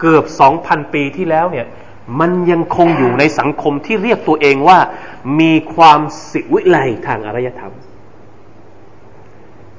[0.00, 1.66] เกือบสองพันปีที่แล้วเนี่ย
[2.20, 4.78] มันยังคงอยู่ในสังคมที่เรียกตัวเองว่า
[5.40, 6.76] มีความสิวิไล
[7.06, 7.74] ทางอารยธรรม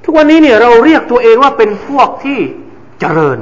[0.03, 2.39] ทุกวันนี้เนี่ยเราเรียกตัวเองว่าเป็นพวกที่
[2.99, 3.39] เจริญ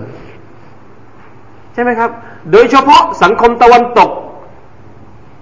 [1.73, 2.11] ใช่ไหมครับ
[2.51, 4.11] โดยเฉพาะสังคมตะวันตก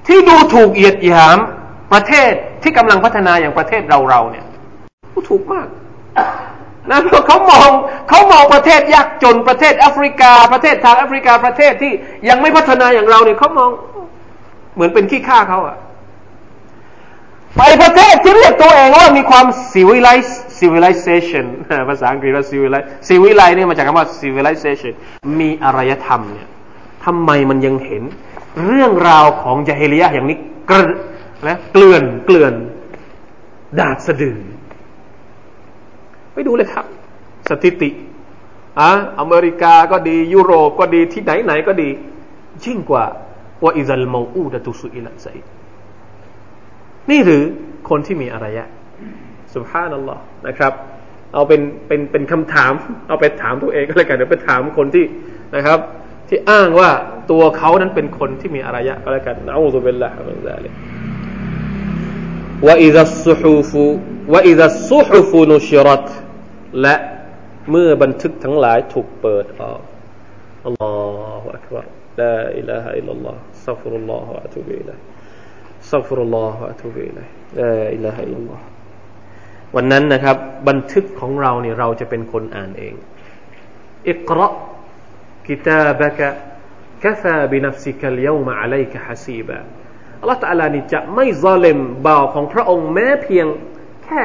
[0.08, 1.38] ที่ดูถูกเหยียดหยาม
[1.94, 2.32] ประเทศ
[2.64, 4.46] ที่กำลังพัฒนาอย่างประเทศเราเราเนี่ย
[5.30, 5.68] ถูกมาก
[6.92, 7.70] นะเพราะเขามอง
[8.10, 11.94] เขามองประเทศยากจนประเทศแอฟริกา ประเทศทางแอฟริกาประเทศที่
[12.30, 13.70] ยังไม่พัฒนาอย่างเราเนี่ยเขามอง
[14.76, 15.78] เหมือนเป็นขี้ข้าเขาอะ
[17.58, 21.46] ไปประเทศที่เรียกตัวเองว่ามีความ civilized civilization
[21.90, 24.94] ภาษาอังกฤษว่า civilized civilized นี่มาจากคำว่า civilization
[25.40, 26.48] มีอารยธรรมเนี่ย
[27.06, 28.04] ทำไมมันยังเห็น
[28.66, 30.38] เรื่องราวของยาเฮลียะอย่างนี้
[30.70, 30.82] กระ
[31.48, 32.54] นะเกลื่อนเกลื่อน
[33.80, 34.38] ดาดสะดือ
[36.36, 36.86] ไปดูเลยครับ
[37.50, 37.90] สถิติ
[38.80, 41.90] อะอเมริกาก็ดียุโรปก็ดีที่ไหนไหนก็ดี
[42.66, 43.06] ยิ่งกว่า
[43.64, 45.28] ว่าอิซัลมาอูดะตุสุอิละไซ
[47.10, 47.44] นี่หรือ
[47.90, 48.66] คนที่มีอารยะ
[49.56, 50.74] สุภานัลลอฮ์นะครับ
[51.34, 52.72] เอาเป็นเป็นเป็นคำถาม
[53.08, 55.06] เอาไปถามตัวเองก็แล้วกันเดี๋ยวไปถามคนที่
[55.56, 55.80] นะครับ
[56.30, 56.90] ที่อ้างว่า
[57.32, 60.74] ตัวเขานั้นเป็นคนที่มีอารยะก็แล้วกันنعوذ بالله من ذلك
[62.68, 66.08] وإذا الصحف وإذا الصحف نشرت
[66.82, 66.95] และ
[67.71, 69.82] เมื่อบันทึกทั้งหลายถูกเปิดออก
[70.66, 78.33] الله أكبر لا إله إلا الله أستغفر الله وأتوب إليه أستغفر الله وأتوب إليه لا إله
[78.33, 78.64] إلا الله
[79.76, 80.38] วันนั้นนะครับ
[80.69, 82.93] บันทึกของเราเนี่ยเราจะเป็นคนอ่านเอง
[84.10, 89.58] اقرأ كتابك كفى بنفسك اليوم عليك حسيبا
[90.21, 93.47] อัลลอฮฺตะลานี่จะไม่ซาลิมบ่าวของพระองค์แม้เพียง
[94.05, 94.21] แค่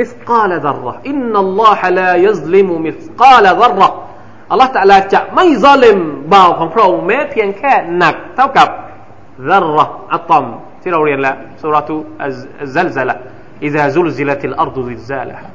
[0.00, 3.90] มิสกาลดรระอินนัลลอฮะลายัซลิมุมิสกาลดรระ
[4.50, 5.98] อัลลอฮฺตะลาจะไม่ซาเลม
[6.32, 8.68] บ่าวของพระองค์แม้เพียงแค่หนักเท่ากับ
[9.50, 10.44] ดรระอะตอม
[10.82, 12.32] ที่เราเรียนแล้วสุรทูอัล
[12.76, 13.16] ซัลซละ
[13.66, 15.48] إذا زلزلت الأرض زلزالها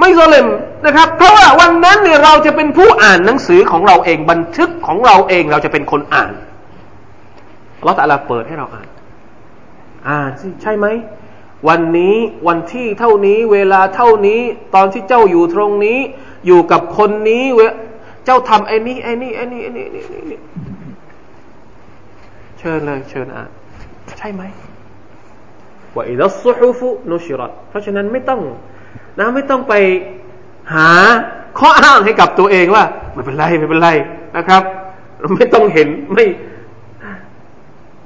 [0.00, 0.46] ไม่ซอเลม
[0.86, 6.32] นะครับ เพราะว่าวันนั้นเนี่ยเราจะเป็นผู้อ่านหนังสือของเราเองบันทึกของเราเองเราจะเป็นคนอ่าน
[7.84, 8.88] เราแต่ละเปิดให้เราอ่าน
[10.08, 10.86] อ่านสิใช่ไหม
[11.67, 12.15] วันนี้
[12.47, 14.41] วันที่เท่านี้เวลาเท่านี้
[14.75, 15.99] ตอนที่เจ้าอยู่ตรงนี้
[16.45, 17.61] อยู่กับคนนี้เว
[18.25, 19.85] เจ้าทำไอ้นี้ไอ้นี้ไอ้นี้ไอ้นี้
[20.31, 20.39] นี่
[22.59, 23.49] เชิญเลย เชิญอ่าน
[24.17, 24.43] ใช่ไหม
[25.95, 28.41] ว่าอิดัสซุฮุฟุนุชิรัตเพราะฉะนั้นไม่ต้อง
[29.19, 29.73] นะไม่ต้องไป
[30.73, 30.89] หา
[31.59, 32.83] ข้ออ้างให้กับตัวเองว่า
[33.13, 33.89] ไม่เป็นไรไม่เป็นไร
[34.37, 34.63] นะครับ
[35.35, 36.25] ไม่ต้องเห็นไม่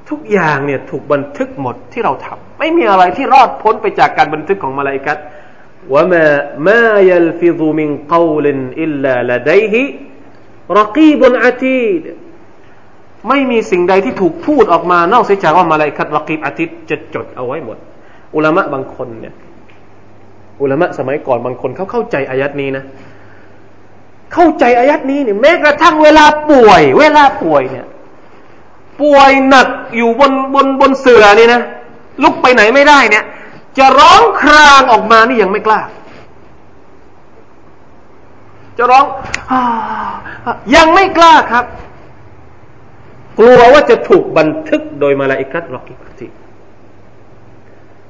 [0.10, 5.18] ทุกอย่างเนี่ยถูกบันทึกหมดที่เราทำไม่มีอะไรที่รอดพ้นไปจากการบันทึกของมาลาอิกัด
[5.93, 6.24] ว่ามา
[6.68, 9.84] มายัลฟิซุมินกาวลินอิลลาลดัยฮิ
[10.80, 12.03] รกีบุนอาตีด
[13.30, 17.78] ไม่มีสิ่งใดที่ถูกพูดออกมานอกเสียจากว่ามาลาอิกัดรกีบอาทิตย์จะจดเอาไว้หมด
[18.36, 19.34] อุลามะบางคนเนี่ย
[20.62, 22.84] อุลามะสมัยก่อนบางคนเขาเข้าใจอายัดนี้นะ
[24.34, 27.86] เข้าใจอายัดนี้เนี่ยแม้กระทั่งเวลาป่วย เวลาป่วยเนี่ย
[29.02, 31.62] ป่วยหนักอยู่บนบนบนเสื่อนี่นะ
[32.24, 33.26] ลุกไปไหนไม่ได้เนี่ย
[33.78, 35.82] จะร้องครางออกมานี่ยังไม่กล้า
[38.78, 39.06] จะร้อง
[40.76, 41.66] ยังไม่กล้าครับ
[43.39, 46.28] กลัวว่าจะถูกบันทึกโดยมาลาอิกัตรอกิกติ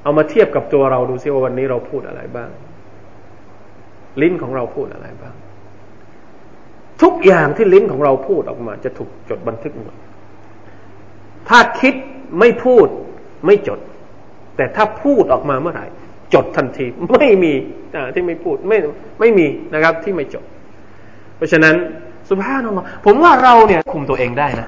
[0.03, 2.49] เอามาเทียบกับตัวเราดูซิว่าวันนี้เราพูดอะไรบ้าง
[4.21, 5.35] ลิ้นของเราพูดอะไรบ้าง
[7.01, 9.95] ทุกอย่างที่ลิ้นของเราพูดออกมา จะถูกจดบันทึกหมด
[11.49, 11.93] ถ้าคิด
[12.39, 12.87] ไม่พูด
[13.45, 13.79] ไม่จด
[14.57, 15.85] แต่ถ้าพูดออกมาเมื่อไหร่
[16.33, 17.53] จดทันทีไม่มี
[18.13, 18.77] ที่ไม่พูดไม่
[19.19, 20.43] ไม่มีนะครับที่ไม่จด
[21.35, 21.75] เพราะฉะนั้น
[22.29, 24.67] สุภาพนัลลอผมว่าเราเนี่ยคุมตัวเองได้นะ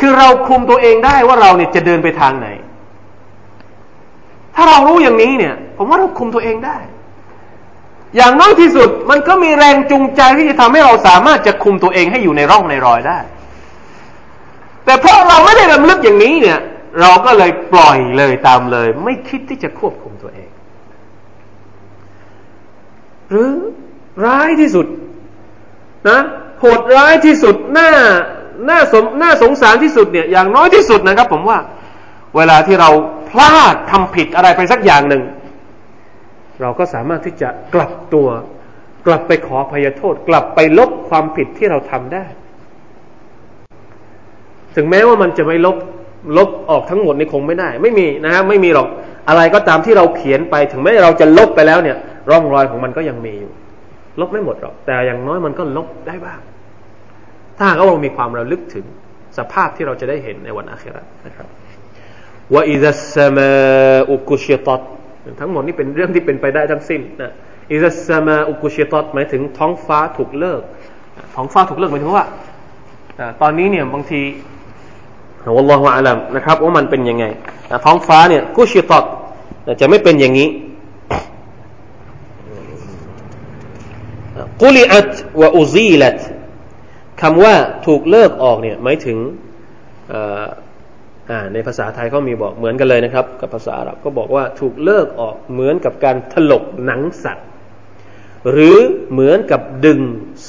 [0.00, 2.48] คือเราคุมตัวเองได้ว่าเราเนี่ยจะเดินไปทางไหน
[4.54, 6.76] ถ้าเรารู้อย่างนี้เนี่ย ผมว่าเราคุมตัวเองได้
[8.16, 13.18] อย่างน้อยที่สุดมันก็มีแรงจูงใจที่จะทำให้เราสามารถจะคุมตัวเองให้อยู่ในร่องในรอยได้
[14.84, 16.60] แต่เพราะเราไม่ได้รำลึกอย่างนี้เนี่ย
[17.00, 20.48] เราก็เลยปล่อยเลยตามเลย ไม่คิดที่จะควบคุมตัวเอง
[23.30, 23.52] หรือ
[24.26, 24.86] ร้ายที่สุด
[26.08, 26.20] นะ
[26.60, 27.90] โหดร้ายที่สุดหน่า
[28.66, 31.58] หน่าสมหน่าสงสารที่สุดเนี่ยอย่างน้อยที่สุดนะครับ ผมว่า
[32.36, 32.90] เวลาที่เรา
[33.30, 35.22] พลาดทำผิดอะไรไปสักอย่างหนึ่ง
[36.60, 38.28] เราก็สามารถที่จะกลับตัว
[39.06, 42.24] กลับไปขอพยโทษ กลับไปลบความผิดที่เราทำได้
[44.76, 45.76] ถึงแม้ว่ามันจะไม่ลบ
[46.36, 48.88] ลบออกทั้งหมดนี่คงไม่ได้ ไม่มีนะฮะไม่มีหรอก
[49.28, 51.96] อะไรก็ตามที่เราเขียนไป ถึงแม้เราจะลบไปแล้วเนี่ย
[52.30, 53.52] ร่องรอยของมันก็ยังมีอยู่
[54.20, 56.40] ลบไม่หมดหรอก แต่อย่างน้อยมันก็ลบได้บ้าง
[57.58, 58.84] ถ้าเรามีความระลึกถึง
[59.38, 61.46] สภาพที่เราจะได้เห็นในวันอาครานะครับ
[62.52, 63.50] ว่าอิซัสมา
[64.10, 64.80] อุกุชิตต
[65.40, 67.32] ทั้งหมดนี้เป็นเรื่องที่เป็นไปได้ทั้งสิ้นนะ
[67.72, 70.62] อิซัสมาอุกุชิตตหมายถึงท้องฟ้าถูกเลิก
[71.34, 72.26] ท้องฟ้าถูกเลิกหมายถึงว่า
[73.42, 74.20] ตอนนี้เนี่ยบางที
[75.56, 77.24] วัลลอฮฺอัลลัมนะครับว่ามันเป็นยังไง
[77.84, 79.04] ท้องฟ้าเนี่ยกุชิตต
[79.80, 80.48] จะไม่เป็นอย่างนี้
[84.60, 86.18] กุลิอัตวะอุซีลัต
[87.20, 87.54] คำว่า
[87.86, 89.18] ถูกเลิกออกเนี่ยหมายถึง
[91.52, 97.48] ในภาษาไทยเขามีบอกเหมือนกันเลยนะครับ กับภาษาอาหรับก็บอกว่าถูกเลิกออกเหมือนกับการถลกหนังสัตว์
[98.50, 98.76] หรือ
[99.12, 100.00] เหมือนกับดึง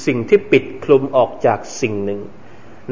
[0.06, 2.20] สิ่งที่ปิดคลุมออกจากสิ่งหนึ่ง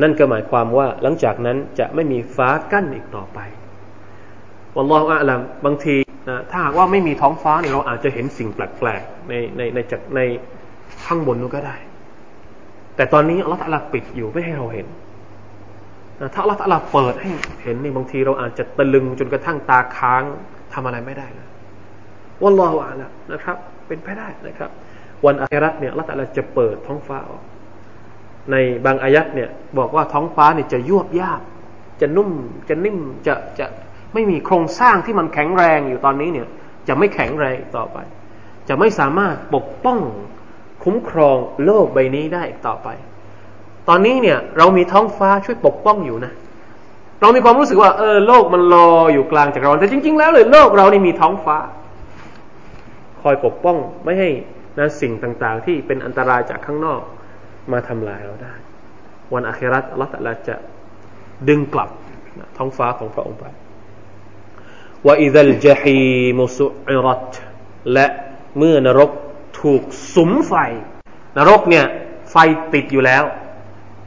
[0.03, 3.39] นั่นก็หมายความว่าหลังจากนั้นจะไม่มีฟ้ากั้นอีกต่อไป
[4.77, 5.97] วัลลอฮฺอะลัมบางที
[6.29, 10.21] นะถ้าหากว่าไม่มีท้องฟ้าเนี่ยเราอาจจะเห็นสิ่งแปลกๆในในในจากใน
[11.07, 11.77] ข้างบนนู้นก็ได้
[12.97, 14.87] แต่ตอนนี้อัลลอฮฺตะลาปิดอยู่ไม่ให้เราเห็น
[16.21, 17.31] นะถ้าอัลลอฮฺตะลาเปิดให้
[17.63, 20.23] เห็นเนี่ยบางทีเราอาจจะตะลึงจนกระทั่งตาค้าง
[20.75, 21.49] ทำอะไรไม่ได้นะ
[22.43, 24.71] วัลลอฮฺอะละนะครับ เป็นไปได้นะครับ
[25.27, 27.43] วันอาคราเนี่ยอัลลอฮฺตะลาจะเปิดท้องฟ้าออก
[28.51, 31.41] ในบางอายัดเนี่ย บอกว่าท้องฟ้าเนี่ยจะยวบยาบ
[32.01, 32.31] จะนุ่ม
[32.69, 33.67] จะนิ่มจะจะ
[34.15, 36.49] ไม่มีโครงสร้างที่มันแข็งแรงอยู่ตอนนี้เนี่ย
[36.89, 37.99] จะไม่แข็งแรงต่อไป
[38.69, 40.01] จะไม่สามารถปกป้อง
[40.85, 42.89] คุ้มครองโลกใบนี้ได้อีกต่อไป
[43.89, 46.33] ตอนนี้เนี่ย เรามีท้องฟ้าช่วยปกป้องอยู่นะ
[47.21, 51.59] เรามีความรู้สึกว่าเออโลกมันรออยู่กลางจักรวาลแต่จริง ๆ แล้วเลยโลกเรานี่มีท้องฟ้า
[53.23, 54.31] คอยปกป้องไม่ให้
[54.79, 57.01] นะสิ่งต่างๆ ที่เป็นอันตรายจากข้างนอก
[57.73, 58.55] มาทำลายเราได้
[59.35, 60.57] วันอาคราตอัลลอฮฺตะลาจะ
[61.49, 61.91] ดึงกลับ
[62.57, 63.45] ท้องฟ้าของพระองค์ไป
[65.07, 65.99] ว่าอิดัลจฮี
[66.39, 67.33] มุสุอิรัต
[67.93, 68.07] และ
[68.59, 69.11] เมื่อนรก
[69.61, 69.83] ถูก
[70.15, 70.53] สุมไฟ
[71.39, 71.85] นรกเนี่ย
[72.31, 72.37] ไฟ
[72.75, 73.25] ติดอยู่แล้ว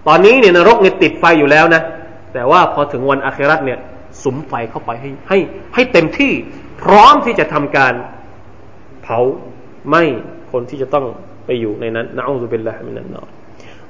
[0.07, 1.81] ตอนนี้เนี่ยนรกเนี่ยติดไฟอยู่แล้วนะ
[2.33, 3.79] แต่ว่าพอถึงวันอาคิรัตเนี่ย
[4.23, 5.39] สุมไฟเข้าไปให้ให้
[5.75, 6.33] ให้เต็มที่
[6.81, 7.93] พร้อมที่จะทำการ
[9.03, 9.19] เผา
[9.87, 10.03] ไหม้
[10.51, 11.05] คนที่จะต้อง
[11.45, 13.36] ไปอยู่ในนั้นنعوذ بالله من النار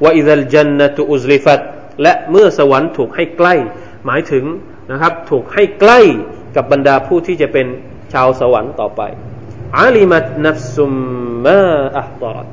[0.04, 1.60] وإذا الجنة أزلفت
[2.02, 3.56] และเมื่อสวรรค์ถูกให้ใกล้
[4.06, 4.46] หมายถึง
[4.92, 6.00] นะครับ ถูกให้ใกล้
[6.56, 7.68] กับบรรดาผู้ที่จะเป็น
[8.14, 9.02] ชาวสวรรค์ต่อไป
[9.78, 10.94] อาลิมัตนัฟซุม
[11.46, 11.62] มา
[11.98, 12.46] อัตอด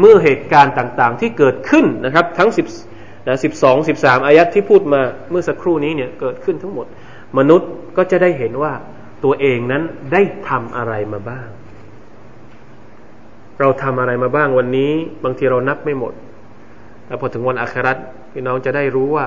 [0.00, 2.66] เมื่อเหตุการณ์ต่างๆ ที่เกิดขึ้นนะครับ ทั้งสิบ
[3.26, 5.00] นะสิบสองสิบสามอายัดที่พูดมา
[5.30, 6.86] เมื่อสักครู่นี้เนี่ยเกิดขึ้นทั้งหมด
[7.38, 8.72] มนุษย์ก็จะได้เห็นว่า
[9.24, 11.48] ตัวเองนั้นได้ทำอะไรมาบ้าง
[13.60, 14.92] เราทำอะไรมาบ้างวันนี้
[15.24, 16.12] บางทีเรานับไม่หมด
[17.08, 17.96] แต่พอถึงวันอาคราต
[18.32, 19.26] พี่น้องจะได้รู้ว่า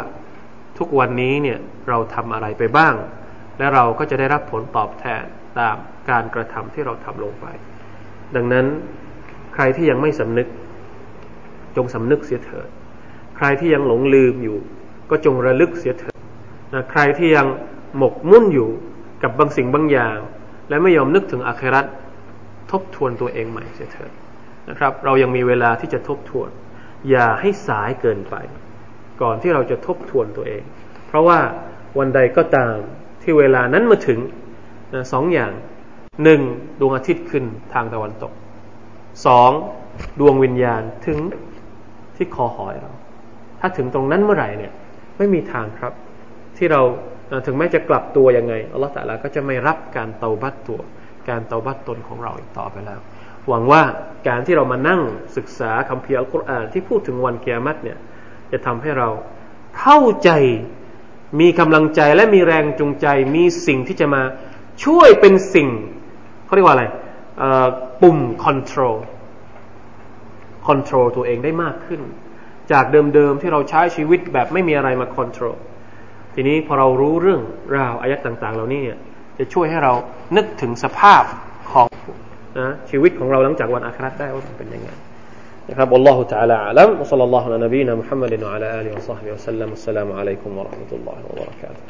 [0.78, 1.60] ทุกวันนี้เนี่ย
[1.90, 2.94] เราทำอะไรไปบ้าง
[3.58, 5.24] และเราก็จะได้รับผลตอบแทน
[5.60, 5.76] ตาม
[6.10, 7.46] การกระทำที่เราทำลงไป
[8.36, 8.66] ดังนั้น
[9.54, 10.48] ใครที่ยังไม่สำนึก
[11.76, 12.68] จงสำนึกเสียเถิด
[13.38, 14.58] ใครที่ยังหลงลืมอยู่
[15.10, 16.18] ก็จงระลึกเสียเถิด
[16.74, 17.48] นะใครที่ยัง
[17.98, 18.70] หมกมุ่นอยู่
[19.24, 20.18] กับบางสิ่งบางอย่าง
[20.70, 21.86] และไม่ยอมนึกถึงอาคราต
[22.72, 24.12] ทบทวนตัวเองใหม่เสียเถิด
[24.70, 26.50] นะครับ เรายังมีเวลาที่จะทบทวน
[27.10, 28.36] อย่าให้สายเกินไป
[29.22, 30.64] ก่อนที่เราจะทบทวนตัวเอง
[31.08, 31.40] เพราะว่า
[32.00, 32.76] วันใดก็ตาม
[33.22, 34.20] ที่เวลานั้นมาถึง
[34.94, 35.52] นะสองอย่าง
[36.24, 36.42] หนึ่ง
[36.80, 38.32] ดวงอาทิตย์ขึ้นทางตะวันตก
[39.26, 39.52] สอง
[40.20, 41.20] ดวงวิญญาณถึง
[42.16, 42.92] ที่คอหอยเรา
[43.60, 44.74] ถ้าถึงตรงนั้นเมื่อไหร่เนี่ย
[45.18, 45.94] ไม่มีทางครับ
[46.58, 46.82] ที่เรา
[47.46, 50.80] ถึงแม้จะกลับตัวยังไงอัลลอฮฺแต่ละก็จะไม่รับการเตาบัตตัว
[51.30, 53.00] การเตาบัตตนของเราอีกต่อไปแล้ว
[53.50, 53.84] หวังว่า
[54.28, 55.02] การที่เรามานั่ง
[55.38, 57.98] ศึกษาคัมภีร์อัลกุรอานที่พูดถึงวันเกียรติเนี่ย
[58.52, 59.10] จะทำให้เรา
[59.80, 60.30] เข้าใจ
[61.40, 64.24] มีกำลังใจและมีแรงจูงใจมีสิ่งที่จะมา
[64.86, 65.68] ช่วยเป็นสิ่ง
[66.46, 66.86] เขาเรียกว่าอะไร
[68.02, 68.98] ปุ่ม control
[70.68, 72.02] control ตัวเองได้มากขึ้น
[72.72, 75.58] จากเดิมๆที่เราใช้ชีวิตแบบไม่มีอะไรมา control
[76.34, 77.42] ทีนี้พอเรารู้เรื่อง
[77.78, 79.00] ราวอายัดต่าง ๆ เหล่านี้เนี่ย
[79.38, 79.94] จะช่วยให้เรา
[80.36, 81.24] นึกถึงสภาพ
[81.72, 81.88] ของ
[82.59, 84.91] นะชีวิตของเราหลังจากวันอาคราได้ว่ามันเป็นยังไง
[85.69, 91.19] นะครับอัลลอฮฺ تعالى أعلم وصلى الله على نبينا محمد وعلى آله وصحبه وسلم السلام عليكم ورحمة الله
[91.31, 91.83] وبركاته